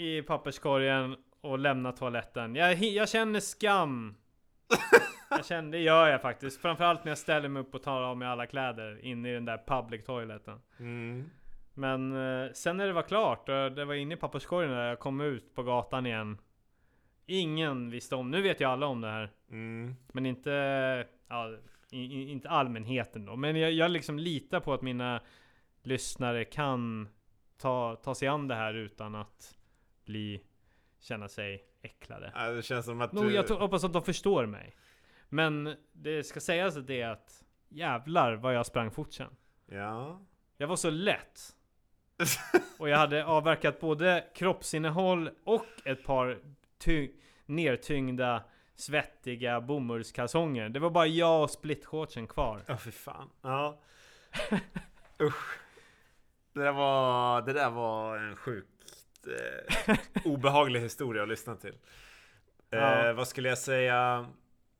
[0.00, 2.54] i papperskorgen och lämna toaletten.
[2.54, 4.14] Jag, jag känner skam.
[5.30, 6.60] Jag känner, det gör jag faktiskt.
[6.60, 9.44] Framförallt när jag ställer mig upp och tar av mig alla kläder inne i den
[9.44, 10.58] där public toileten.
[10.78, 11.30] Mm.
[11.74, 14.98] Men eh, sen när det var klart och det var inne i papperskorgen när jag
[14.98, 16.38] kom ut på gatan igen.
[17.26, 19.30] Ingen visste om, nu vet ju alla om det här.
[19.50, 19.94] Mm.
[20.12, 21.56] Men inte, ja,
[21.90, 23.36] inte allmänheten då.
[23.36, 25.20] Men jag, jag liksom litar på att mina
[25.82, 27.08] lyssnare kan
[27.58, 29.59] ta, ta sig an det här utan att
[30.10, 30.42] bli,
[31.00, 32.32] känna sig äcklade.
[32.34, 33.34] Ja, det känns som att du...
[33.34, 34.76] jag hoppas att de förstår mig.
[35.28, 39.36] Men det ska sägas att det är att jävlar vad jag sprang fort sen.
[39.66, 40.20] Ja.
[40.56, 41.56] Jag var så lätt.
[42.78, 46.38] Och jag hade avverkat både kroppsinnehåll och ett par
[46.78, 47.12] ty-
[47.46, 48.44] nertyngda
[48.74, 50.68] svettiga bomullskalsonger.
[50.68, 52.64] Det var bara jag och splitshortsen kvar.
[52.66, 53.30] Ja, fy fan.
[53.42, 53.80] Ja.
[55.22, 55.58] Usch.
[56.52, 58.79] Det där var, det där var en sjukt
[59.26, 61.74] eh, obehaglig historia att lyssna till.
[62.72, 63.12] Eh, Ja.
[63.12, 64.26] Vad skulle jag säga?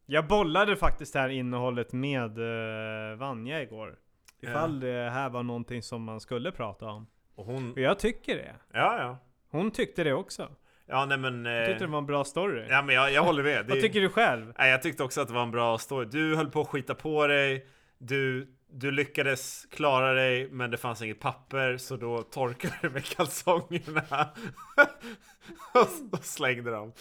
[0.07, 3.97] Jag bollade faktiskt det här innehållet med uh, Vanja igår.
[4.43, 7.07] Ifall det här var någonting som man skulle prata om.
[7.35, 7.73] Och hon...
[7.77, 8.55] Jag tycker det.
[8.73, 9.19] Ja, ja.
[9.51, 10.49] Hon tyckte det också.
[10.87, 11.45] Ja, nej men...
[11.45, 12.67] Jag tyckte det Eh, var en bra story.
[12.69, 13.67] ja, men jag, jag håller med.
[13.69, 14.53] Vad tycker du själv?
[14.59, 16.07] Nej, jag tyckte också att det var en bra story.
[16.11, 17.67] Du höll på att skita på dig.
[17.99, 23.05] Du, du lyckades klara dig, men det fanns inget papper, så då torkade du med
[23.05, 24.05] kalsongerna
[25.75, 26.93] och, och slängde dem.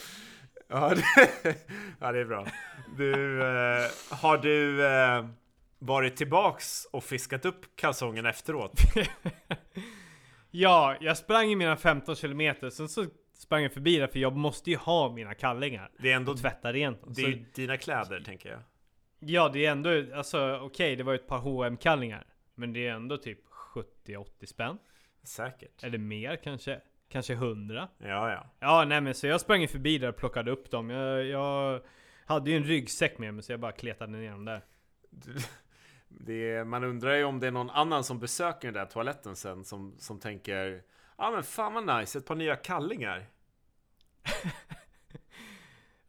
[0.67, 1.55] Ja, det,
[1.99, 2.47] ja, det är bra.
[2.97, 5.25] Du, eh, har du eh,
[5.79, 8.73] varit tillbaks och fiskat upp kalsongerna efteråt?
[10.51, 13.05] Ja, jag sprang i mina 15 kilometer, sen så
[13.37, 15.91] sprang jag förbi det för jag måste ju ha mina kallingar.
[15.99, 17.13] Det är ändå Och tvätta rent dem.
[17.13, 18.59] det är dina kläder, tänker jag.
[19.19, 22.87] Ja, det är ändå, alltså okej, det var ju ett par hm kallingar Men det
[22.87, 23.39] är ändå typ
[24.05, 24.77] 70-80 spänn.
[25.23, 25.83] Säkert.
[25.83, 26.81] Eller mer kanske.
[27.09, 27.87] Kanske 100.
[27.97, 28.45] Ja, ja.
[28.59, 30.89] Ja, nej men så jag sprang förbi där och plockade upp dem.
[30.89, 31.81] Jag, jag
[32.25, 34.61] hade ju en ryggsäck med mig så jag bara kletade ner dem där.
[36.27, 39.63] Är, man undrar ju om det är någon annan som besöker den där toaletten sen
[39.63, 40.81] som, som tänker
[41.17, 43.25] Ja ah, men fan vad nice, ett par nya kallingar.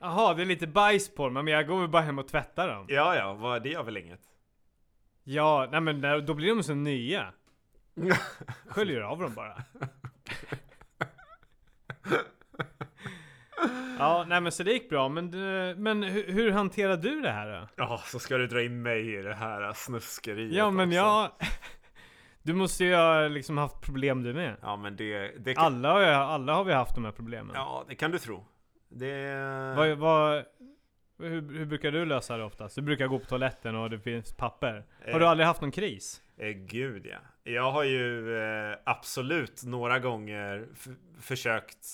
[0.01, 2.69] Jaha, det är lite bajs på dem, men jag går väl bara hem och tvättar
[2.69, 2.87] dem.
[2.89, 4.21] Ja, ja, vad, det gör väl inget.
[5.25, 7.33] Ja, nej men då blir de så nya.
[8.69, 9.57] Sköljer av dem bara.
[13.99, 15.09] Ja, nej men så det gick bra.
[15.09, 17.69] Men, du- men hur, hur hanterar du det här då?
[17.77, 20.97] Ja, så ska du dra in mig i det här snuskeriet Ja men också.
[20.97, 21.31] jag...
[22.43, 24.57] Du måste ju ha liksom haft problem du med.
[24.63, 27.51] Ja men det, det kan, Alla har, alla har vi haft de här problemen.
[27.55, 28.45] ja, det kan du tro.
[28.93, 29.75] Det...
[29.77, 30.45] Vad, vad,
[31.19, 32.75] hur, hur brukar du lösa det oftast?
[32.77, 34.85] Du brukar gå på toaletten och det finns papper.
[35.13, 35.31] Har du Eh.
[35.31, 36.23] aldrig haft någon kris?
[36.37, 37.19] Eh, gud ja.
[37.53, 40.69] Jag har ju eh, absolut några gånger
[41.21, 41.87] försökt,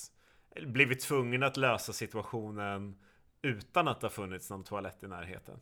[0.63, 2.97] blivit tvungen att lösa situationen
[3.43, 5.61] utan att det har funnits någon toalett i närheten.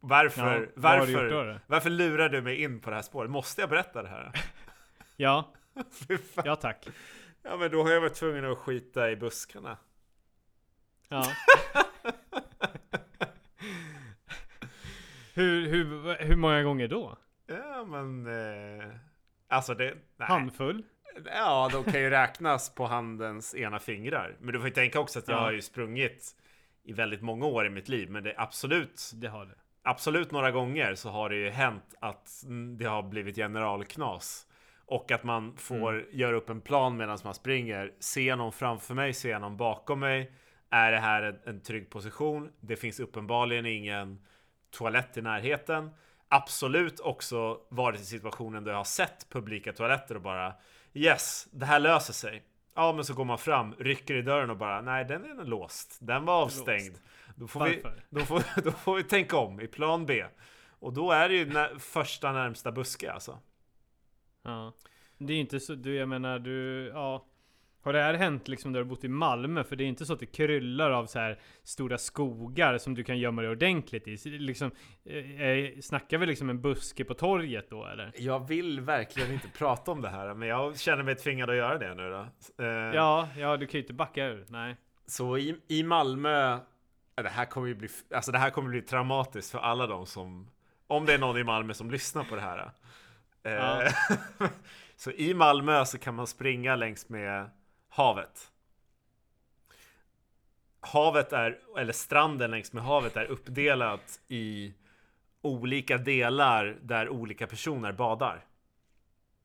[0.00, 3.30] Varför, Ja, du varför, då, varför lurar du mig in på det här spåret?
[3.30, 4.32] Måste jag berätta det här?
[5.16, 5.52] Ja,
[6.44, 6.88] ja tack.
[7.44, 9.76] Ja men då har jag varit tvungen att skita i buskarna.
[11.08, 11.24] Ja.
[15.34, 17.18] hur, hur, hur många gånger då?
[17.46, 18.26] Ja men...
[18.26, 18.84] Eh,
[19.48, 19.94] alltså det...
[20.16, 20.28] Nej.
[20.28, 20.82] Handfull?
[21.24, 24.36] Ja, de kan ju räknas på handens ena fingrar.
[24.40, 25.40] Men du får ju tänka också att jag Ja.
[25.42, 26.30] har ju sprungit
[26.82, 28.10] i väldigt många år i mitt liv.
[28.10, 29.54] Men det är absolut, Det har det.
[29.82, 32.44] absolut några gånger så har det ju hänt att
[32.78, 34.46] det har blivit generalknas.
[34.86, 37.92] Och att man får göra upp en plan medan man springer.
[37.98, 40.32] Se någon framför mig, se någon bakom mig.
[40.70, 42.50] Är det här en, en trygg position?
[42.60, 44.26] Det finns uppenbarligen ingen
[44.70, 45.90] toalett i närheten.
[46.28, 50.54] Absolut också varit i situationen där jag har sett publika toaletter och bara
[50.94, 52.42] Yes, det här löser sig.
[52.74, 55.98] Ja, men så går man fram, rycker i dörren och bara Nej, den är låst.
[56.00, 56.98] Den var avstängd.
[57.34, 58.02] Då får, vi, Varför?
[58.10, 60.24] då, får, då får vi tänka om i plan B.
[60.78, 63.38] Och då är det ju när, första närmsta buske alltså.
[64.44, 64.72] Ja.
[65.18, 67.26] Det är inte så, du jag menar du, ja.
[67.82, 69.64] Har det här hänt liksom där du har bott i Malmö?
[69.64, 73.04] För det är inte så att det kryllar av så här stora skogar som du
[73.04, 74.30] kan gömma dig ordentligt i.
[74.38, 74.70] Liksom,
[75.04, 78.12] eh, eh, snackar vi liksom en buske på torget då eller?
[78.16, 81.78] Jag vill verkligen inte prata om det här, men jag känner mig tvingad att göra
[81.78, 82.26] det nu då.
[82.64, 84.44] Eh, Ja, ja du kan ju inte backa ur.
[84.48, 84.76] Nej.
[85.06, 86.58] Så i, i Malmö,
[87.14, 90.50] det här kommer ju bli, alltså det här kommer bli traumatiskt för alla de som,
[90.86, 92.70] om det är någon i Malmö som lyssnar på det här.
[93.44, 93.90] Eh, Ja.
[94.96, 97.50] så i Malmö så kan man springa längs med
[97.88, 98.50] havet.
[100.80, 104.74] Havet är, eller stranden längs med havet är uppdelat i
[105.42, 108.44] olika delar där olika personer badar.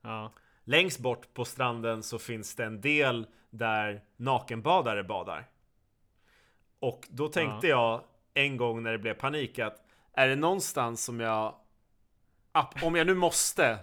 [0.02, 0.32] Ja.
[0.64, 5.48] Längst bort på stranden så finns det en del där nakenbadare badar.
[6.80, 9.84] Och då tänkte jag en gång när det blev panik att
[10.14, 11.56] är det någonstans som jag
[12.84, 13.80] om jag nu måste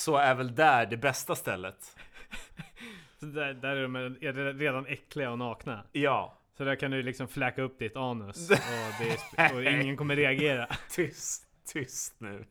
[0.00, 1.96] så är väl där det bästa stället.
[3.18, 5.84] Där, där är de är redan äckliga och nakna.
[5.92, 8.56] Ja, Så där kan du liksom fläka upp ditt anus och,
[9.38, 10.66] det och ingen kommer reagera.
[10.90, 12.44] tyst, tyst nu.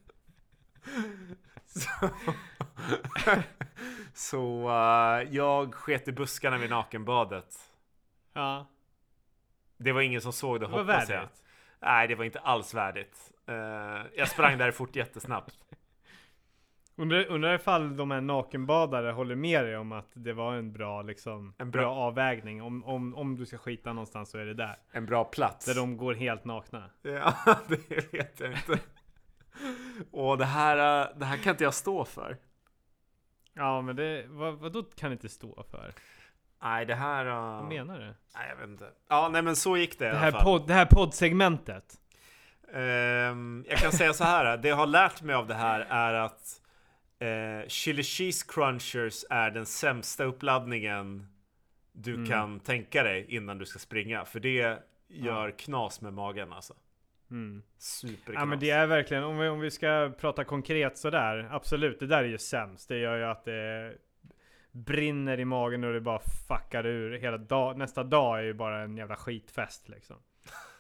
[1.65, 1.89] Så,
[4.13, 7.55] så eh, jag sket i buskarna vid nakenbadet.
[8.33, 8.67] Ja,
[9.77, 11.17] Det var ingen som såg det, det hoppas jag.
[11.17, 11.43] värdigt.
[11.79, 13.31] Nej, det var inte alls värdigt.
[13.47, 13.55] Eh,
[14.15, 15.55] jag sprang där fort jättesnabbt.
[16.99, 21.01] Undrar, undrar ifall de här nakenbadare håller med dig om att det var en bra
[21.01, 22.61] liksom En bra, bra- avvägning.
[22.63, 24.75] Om, om, om du ska skita någonstans så är det där.
[24.91, 25.65] En bra plats.
[25.65, 26.83] Där de går helt nakna.
[27.01, 27.33] Ja,
[27.67, 28.79] det vet jag inte.
[30.11, 30.75] Och det här,
[31.19, 32.37] det här kan inte jag stå för.
[33.53, 35.93] Ja men det, vad, vad då kan inte stå för?
[36.63, 37.25] Nej, det här...
[37.25, 38.05] eh, Vad menar du?
[38.05, 38.89] Nej, jag vet inte.
[39.09, 40.43] Ja, nej men så gick det, i Det alla här, fall.
[40.43, 41.93] podd, det här poddsegmentet.
[42.73, 44.57] Ehm, jag kan säga så här.
[44.57, 46.58] Det jag har lärt mig av det här är att
[47.19, 51.27] eh, chili cheese crunchers är den sämsta uppladdningen
[51.91, 52.25] du Mm.
[52.27, 54.25] kan tänka dig innan du ska springa.
[54.25, 56.73] För det gör knas med magen alltså.
[57.31, 57.63] Mm.
[57.77, 58.35] Superknas.
[58.35, 61.47] Ja men det är verkligen, om vi, om vi ska prata konkret sådär.
[61.51, 62.89] Absolut, det där är ju sämst.
[62.89, 63.93] Det gör ju att det
[64.71, 67.77] brinner i magen och det bara fuckar ur hela dag.
[67.77, 70.17] Nästa dag är ju bara en jävla skitfest liksom.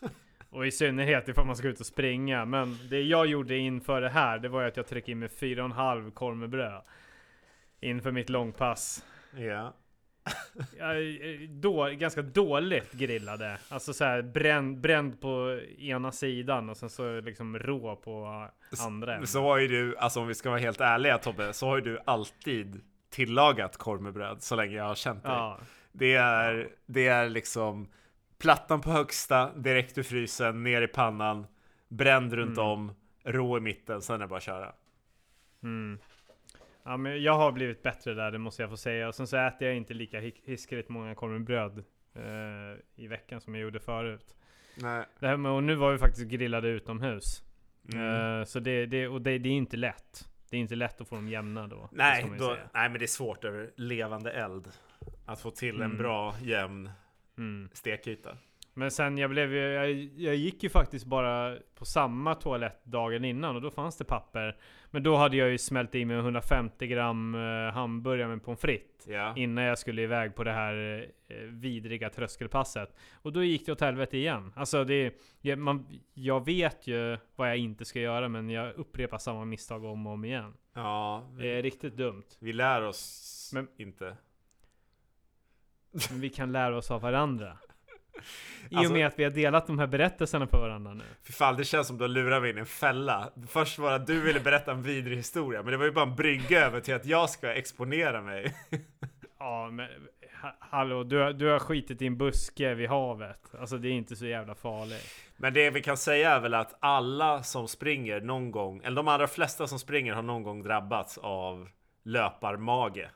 [0.49, 2.45] Och i synnerhet ifall man ska ut och springa.
[2.45, 5.29] Men det jag gjorde inför det här, det var ju att jag tryckte in med
[5.31, 6.81] 4,5 korv med bröd.
[7.81, 9.05] Inför mitt långpass.
[9.37, 9.73] Ja.
[11.49, 13.57] Då, ganska dåligt grillade.
[13.69, 18.47] Alltså så här bränd, bränd på ena sidan och sen så liksom rå på
[18.85, 19.13] andra.
[19.13, 19.27] änden.
[19.27, 21.81] Så har ju du, alltså om vi ska vara helt ärliga Tobbe, så har ju
[21.81, 25.31] du alltid tillagat korv med bröd så länge jag har känt dig.
[25.31, 25.59] Ja,
[25.91, 27.87] Det är, det är liksom
[28.39, 31.47] plattan på högsta, direkt ur frysen, ner i pannan,
[31.87, 32.69] bränd runt Mm.
[32.69, 32.91] om,
[33.23, 34.73] rå i mitten, sen är det bara att köra.
[35.63, 35.99] mm.
[36.83, 39.07] ja, men jag har blivit bättre där, det måste jag få säga.
[39.07, 41.83] Och sen så äter jag inte lika hi- hiskeligt många korv med bröd
[42.13, 44.35] eh, i veckan som jag gjorde förut.
[44.75, 45.05] Nej.
[45.19, 47.43] Det här med, och nu var vi faktiskt grillade utomhus.
[47.93, 48.39] Mm.
[48.39, 50.29] Eh, så det, det, och det, det är inte lätt.
[50.49, 51.89] Det är inte lätt att få dem jämna då.
[51.91, 54.67] Nej, då, nej, men det är svårt över levande eld.
[55.25, 55.97] Att få till en Mm.
[55.97, 56.89] bra, jämn
[57.39, 57.69] Mm.
[57.73, 58.37] stekyta.
[58.73, 63.25] Men sen jag blev ju, jag, jag gick ju faktiskt bara på samma toalett dagen
[63.25, 64.57] innan och då fanns det papper.
[64.91, 69.07] Men då hade jag ju smält i mig 150 gram eh, hamburgare med pommes frites.
[69.07, 69.33] Ja.
[69.37, 72.95] Innan jag skulle iväg på det här eh, vidriga tröskelpasset.
[73.21, 74.53] Och då gick det åt helvete igen.
[74.55, 79.17] Alltså det, jag, man, jag vet ju vad jag inte ska göra men jag upprepar
[79.17, 80.53] samma misstag om och om igen.
[80.73, 82.23] ja, Det vi, är riktigt dumt.
[82.39, 84.17] vi lär oss Men- inte.
[86.09, 87.57] Men vi kan lära oss av varandra.
[88.69, 91.03] I och Alltså- med att vi har delat de här berättelserna för varandra nu.
[91.23, 93.29] Fy fan, det känns som du lurar mig in i en fälla.
[93.47, 96.05] Först var det att du ville berätta en vidrig historia, men det var ju bara
[96.09, 98.55] en brygga över till att jag ska exponera mig.
[99.41, 99.87] Ja men
[100.41, 103.55] ha, hallå, du, har- du har skitit i en buske vid havet.
[103.59, 105.15] Alltså det är inte så jävla farligt.
[105.37, 109.07] Men det vi kan säga är väl att alla som springer någon gång, eller de
[109.07, 111.69] allra flesta som springer har någon gång drabbats av
[112.03, 113.07] löparmage.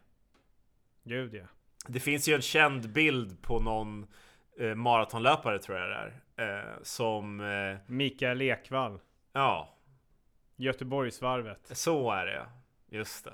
[1.04, 1.46] Gud ja.
[1.88, 4.08] Det finns ju en känd bild på någon
[4.60, 6.58] eh, maratonlöpare tror jag det är.
[6.58, 9.00] Eh, som, eh, Mikael Ekvall.
[9.34, 9.70] ja,
[10.56, 11.78] Göteborgsvarvet.
[11.78, 12.46] så är det
[12.98, 13.34] Just det.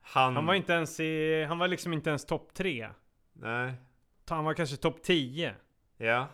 [0.00, 2.88] Han, Han var inte ens i, han var liksom inte ens topp tre.
[3.32, 3.72] Nej,
[4.28, 5.54] Han var kanske topp 10.
[5.96, 6.28] ja.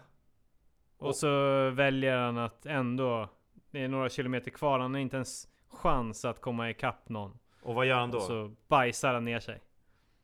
[0.99, 1.29] Och så
[1.71, 3.29] väljer han att ändå,
[3.71, 7.39] det är några kilometer kvar, han har inte ens chans att komma ikapp någon.
[7.63, 8.19] Och vad gör han då?
[8.19, 9.61] Och så bajsar han ner sig.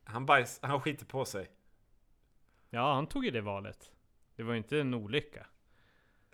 [0.05, 1.47] Han bajs, han skiter på sig.
[2.69, 3.91] Ja, han tog ju det valet.
[4.35, 5.45] Det var ju inte en olycka.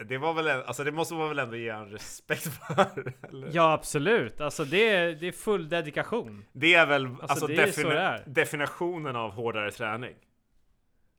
[0.06, 3.14] Det var väl, alltså det måste man väl ändå ge han respekt för?
[3.30, 3.50] Eller?
[3.54, 4.42] Ja, absolut.
[4.42, 6.46] Alltså det är, det är full dedikation.
[6.52, 10.16] Det är väl alltså, det är så defini- definitionen av hårdare träning.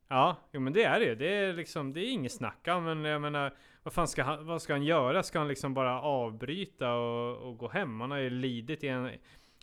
[0.07, 1.15] Ja, jo men det är det ju.
[1.15, 2.59] Det är liksom, det är inget snack.
[2.65, 5.23] Men jag menar, vad fan ska han, vad ska han göra?
[5.23, 8.01] Ska han liksom bara avbryta och, och gå hem?
[8.01, 9.11] Han har ju lidit i en,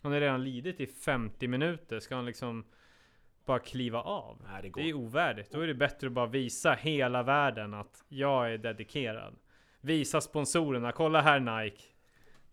[0.01, 1.99] han har redan lidit i 50 minuter.
[1.99, 2.65] Ska han liksom
[3.51, 4.41] bara kliva av?
[4.51, 4.81] Nej, det går.
[4.81, 5.51] Det är ovärdigt.
[5.51, 9.35] Då är det bättre att bara visa hela världen att jag är dedikerad.
[9.81, 11.83] Visa sponsorerna, kolla här Nike.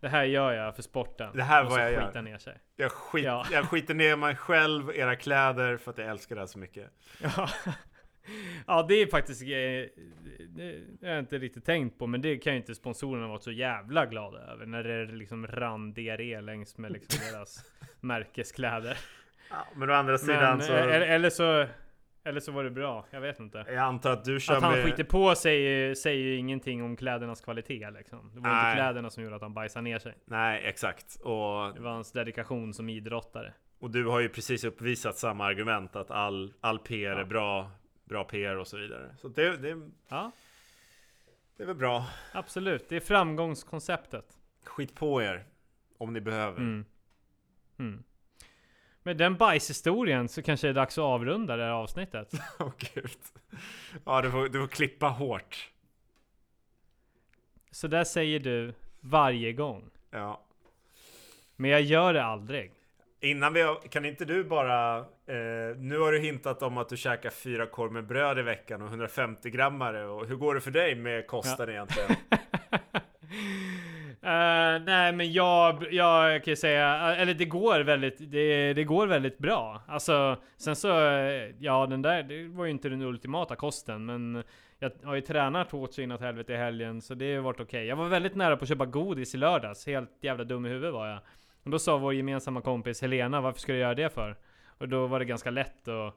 [0.01, 1.31] Det här gör jag för sporten.
[1.37, 2.23] Det här så jag gör.
[2.23, 2.59] ner sig.
[2.77, 3.47] Jag, skit, Ja.
[3.53, 6.91] jag skiter ner mig själv, era kläder, för att jag älskar det här så mycket.
[7.23, 7.49] Ja.
[8.67, 9.43] ja, det är faktiskt...
[9.43, 9.91] eh, Det
[11.01, 13.51] det har jag inte riktigt tänkt på, men det kan ju inte sponsorerna vara så
[13.53, 14.67] jävla glada över.
[14.67, 17.65] När det liksom rann diarré längs med liksom deras
[18.01, 18.99] märkeskläder.
[19.51, 20.73] Ja, men å andra sidan Men, så...
[20.73, 21.67] eh, eller, eller så...
[22.25, 23.59] Eller så var det bra, jag vet inte.
[23.69, 24.85] Jag antar att du kör Att han med...
[24.85, 28.31] skiter på sig säger ju ingenting om klädernas kvalitet liksom.
[28.35, 28.71] Det var Nej.
[28.71, 30.15] inte kläderna som gjorde att han bajsade ner sig.
[30.25, 31.17] Nej, exakt.
[31.17, 33.53] Och, Det var hans dedikation som idrottare.
[33.79, 37.19] och du har ju precis uppvisat samma argument att all, all PR Ja.
[37.21, 37.71] är bra,
[38.05, 39.15] bra PR och så vidare.
[39.19, 40.31] Så det, det, Ja,
[41.57, 42.07] det är väl bra.
[42.33, 42.89] absolut.
[42.89, 44.25] Det är framgångskonceptet.
[44.65, 45.45] Skit på er
[45.99, 46.59] om ni behöver.
[46.59, 46.85] Mm.
[47.79, 48.03] Mm.
[49.09, 52.33] Med den bajshistorien så kanske det är dags att avrunda det här avsnittet.
[52.59, 53.11] Åh gud.
[54.05, 55.71] Ja, du får, du får klippa hårt.
[57.71, 59.91] Så där säger du varje gång.
[60.11, 60.45] Ja.
[61.57, 62.73] Men jag gör det aldrig.
[63.21, 64.99] Innan vi har, kan inte du bara...
[64.99, 68.83] Eh, nu har du hintat om att du käkar fyra korv med bröd i veckan
[68.83, 70.07] och 150 grammare.
[70.07, 72.11] Och hur går det för dig med kosten egentligen?
[74.29, 78.85] Uh, nej men jag, jag kan ju säga, eh, eller det går väldigt, det, det
[78.85, 79.83] går väldigt bra.
[79.87, 84.43] Alltså, sen så, eh, ja den där, det var ju inte den ultimata kosten men
[84.79, 87.87] jag har ju tränat hårt så inåt helvete i helgen så det har varit okej.
[87.87, 90.93] Jag var väldigt nära på att köpa godis i lördags, helt jävla dum i huvudet
[90.93, 91.19] var jag.
[91.65, 94.37] Och då sa vår gemensamma kompis Helena, varför ska du göra det för?
[94.79, 96.15] Och då var det ganska lätt att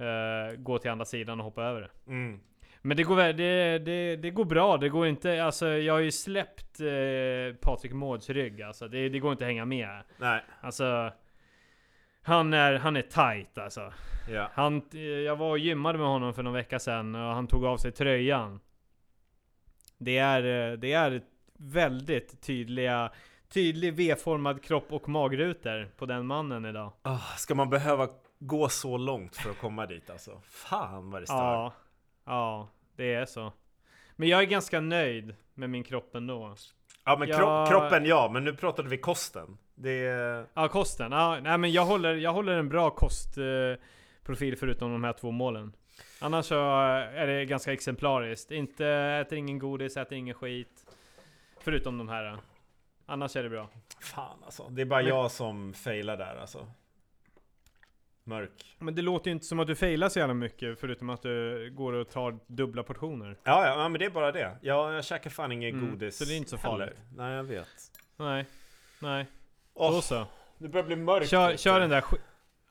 [0.00, 2.10] uh, gå till andra sidan och hoppa över det.
[2.10, 2.40] Mm.
[2.82, 6.00] Men det går, väl- det, det, det går bra, det går inte, alltså jag har
[6.00, 8.88] ju släppt eh, Patrik Mårds rygg alltså.
[8.88, 10.02] Det, det går inte att hänga med.
[10.16, 10.44] Nej.
[10.60, 11.12] Alltså
[12.22, 13.92] Han är, han är tight alltså.
[14.30, 14.50] Ja.
[14.54, 17.64] Han, eh, jag var och gymmade med honom för någon vecka sedan och han tog
[17.64, 18.60] av sig tröjan.
[19.98, 21.22] Det är, eh, det är
[21.58, 23.10] väldigt tydliga,
[23.48, 26.92] tydlig V-formad kropp och magrutor på den mannen idag.
[27.02, 28.08] Ah, ska man behöva
[28.38, 30.40] gå så långt för att komma dit alltså?
[30.44, 31.36] Fan vad det stör.
[31.36, 31.72] Ja,
[32.24, 33.52] ja, det är så.
[34.16, 36.54] Men jag är ganska nöjd med min kropp ändå.
[37.04, 37.38] Ja men Ja.
[37.38, 39.58] kro- kroppen ja, men nu pratade vi kosten.
[39.74, 40.46] Det är...
[40.54, 41.12] Ja, kosten.
[41.12, 43.78] Ja, nej, men jag håller, jag håller en bra kostprofil
[44.22, 45.72] profil förutom de här två målen.
[46.20, 46.54] Annars så
[47.14, 48.50] är det ganska exemplariskt.
[48.50, 50.86] Inte äter ingen godis, äter ingen skit.
[51.60, 52.38] Förutom de här.
[53.06, 53.68] Annars är det bra.
[54.00, 54.68] Fan alltså.
[54.68, 56.66] Det är bara Men- jag som failar där alltså.
[58.24, 58.76] Mörk.
[58.78, 60.80] Men det låter ju inte som att du failar så jävla mycket.
[60.80, 63.36] Förutom att du går och tar dubbla portioner.
[63.44, 64.56] Ja, ja, men det är bara det.
[64.62, 66.78] Jag, jag käkar fan ingen Mm, godis så det är inte så heller.
[66.78, 66.98] farligt.
[67.16, 67.68] Nej, jag vet.
[68.16, 68.46] Nej.
[69.00, 69.26] Nej.
[69.74, 70.26] Åh, Då så.
[70.58, 71.28] det börjar bli mörkt.
[71.30, 72.18] Kör, kör den där sk-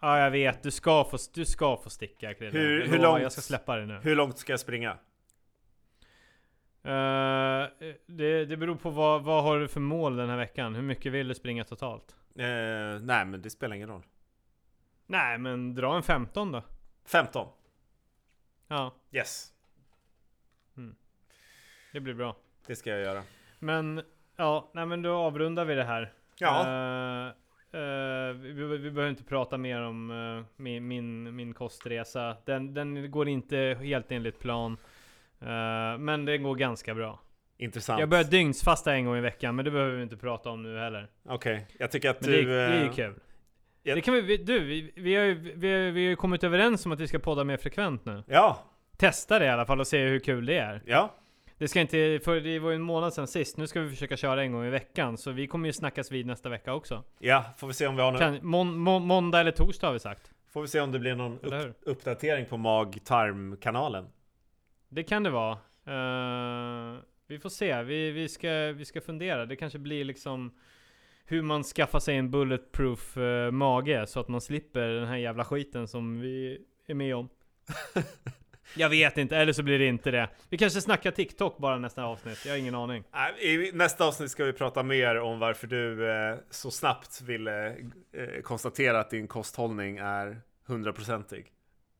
[0.01, 2.59] Ja jag vet, du ska få, du ska få sticka Krille.
[2.59, 3.99] Hur- hur långt- Jag ska släppa det nu.
[4.03, 4.97] Hur långt ska jag springa?
[6.83, 7.67] Eh,
[8.07, 10.75] det, det beror på vad, vad har du för mål den här veckan?
[10.75, 12.15] Hur mycket vill du springa totalt?
[12.35, 12.45] Eh,
[13.01, 14.03] nej, men det spelar ingen roll.
[15.11, 16.63] Nej men dra en 15 då.
[17.05, 17.47] 15.
[18.67, 19.47] Ja, Yes.
[21.93, 22.35] det blir bra.
[22.67, 23.23] Det ska jag göra.
[23.59, 24.01] Men
[24.35, 26.13] ja, nej men då avrundar vi det här.
[26.37, 26.61] Ja.
[26.67, 27.27] Eh,
[27.81, 32.37] eh, vi, vi behöver inte prata mer om eh, min, min, min kostresa.
[32.45, 34.77] Den, den går inte helt enligt plan.
[35.99, 37.19] Men det går ganska bra.
[37.57, 37.99] Intressant.
[37.99, 40.77] Jag börjar dygnsfasta en gång i veckan, men det behöver vi inte prata om nu
[40.79, 41.07] heller.
[41.23, 42.43] Okej, jag tycker att Men du...
[42.45, 43.13] det, är- det är kul.
[43.83, 46.91] Det kan vi, du, vi, vi, har ju, vi, har- vi har kommit överens om
[46.91, 48.23] att vi ska podda mer frekvent nu.
[48.27, 48.63] Ja,
[48.97, 50.81] Testa det i alla fall och se hur kul det är.
[50.85, 51.15] ja.
[51.57, 54.17] Det ska inte, för det var ju en månad sedan sist, nu ska vi försöka
[54.17, 55.17] köra en gång i veckan.
[55.17, 57.03] Så vi kommer ju snackas vid nästa vecka också.
[57.19, 58.21] Ja, får vi se om vi har något.
[58.21, 60.31] Kan, mån, må, måndag eller torsdag har vi sagt.
[60.53, 64.07] Får vi se om det blir någon upp, uppdatering på mag-tarm-kanalen.
[64.89, 65.51] Det kan det vara.
[65.85, 67.83] Eh, vi får se.
[67.83, 69.45] Vi, vi, ska, vi ska fundera.
[69.45, 70.51] Det kanske blir liksom
[71.31, 75.45] hur man skaffar sig en bulletproof eh, mage så att man slipper den här jävla
[75.45, 77.29] skiten som vi är med om.
[78.75, 80.29] Jag vet inte, eller så blir det inte det.
[80.49, 82.45] Vi kanske snackar TikTok bara nästa avsnitt.
[82.45, 83.03] Jag har ingen aning.
[83.41, 87.67] I nästa avsnitt ska vi prata mer om varför du eh, så snabbt ville
[88.11, 91.45] eh, konstatera att din kosthållning är hundraprocentig.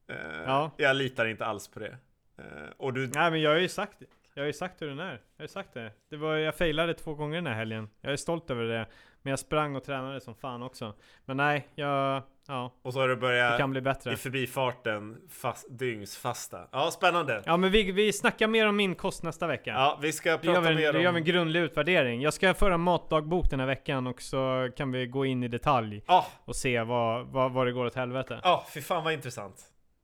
[0.10, 0.16] Eh,
[0.46, 0.72] Ja.
[0.78, 1.98] Jag litar inte alls på det.
[2.38, 4.06] Eh, och du, Nej men jag har ju sagt det.
[4.34, 5.12] Jag har ju sagt hur den är.
[5.12, 5.92] Jag har ju sagt det.
[6.10, 7.90] det var, jag failade två gånger den här helgen.
[8.02, 8.86] Jag är stolt över det.
[9.22, 10.94] Men jag sprang och tränade som fan också.
[11.26, 12.24] Men nej, jag...
[12.48, 14.14] Ja, och så har du det börjat kan bli bättre.
[14.14, 16.68] i förbifarten fast, dygnsfasta.
[16.72, 17.44] Ja, spännande.
[17.46, 19.70] Ja men vi, vi snackar mer om min kost nästa vecka.
[19.72, 21.24] Ja, vi ska gör, prata vi, mer en- det gör vi en om...
[21.24, 22.22] grundlig utvärdering.
[22.22, 26.04] Jag ska föra matdagbok den här veckan och så kan vi gå in i detalj
[26.08, 28.40] Ja, och se vad, vad, vad det går åt helvete.
[28.44, 29.56] ja, fy fan vad intressant.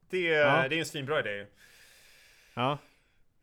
[0.09, 0.67] Det, Ja.
[0.69, 1.45] det är en svinbra idé.
[2.53, 2.77] Ja.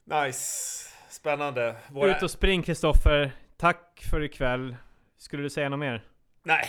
[0.04, 0.88] Nice.
[1.08, 1.74] Spännande.
[1.88, 2.16] Våra...
[2.16, 3.30] Ut och spring Kristoffer.
[3.56, 4.76] Tack för ikväll.
[5.24, 6.02] Skulle du säga något mer?
[6.42, 6.64] Nej,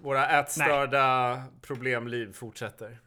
[0.00, 2.98] våra ätstörda problemliv fortsätter.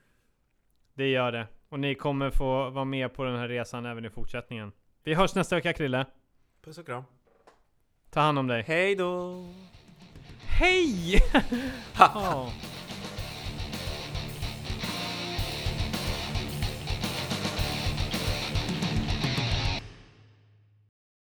[0.94, 1.48] Det gör det.
[1.70, 4.72] Och ni kommer få vara med på den här resan även i fortsättningen.
[5.04, 6.06] Vi hörs nästa vecka Krille.
[6.64, 7.04] Puss och kram.
[8.10, 8.64] Ta hand om dig.
[8.68, 9.46] Hej då!
[10.40, 11.22] Hej!
[12.00, 12.52] Ja.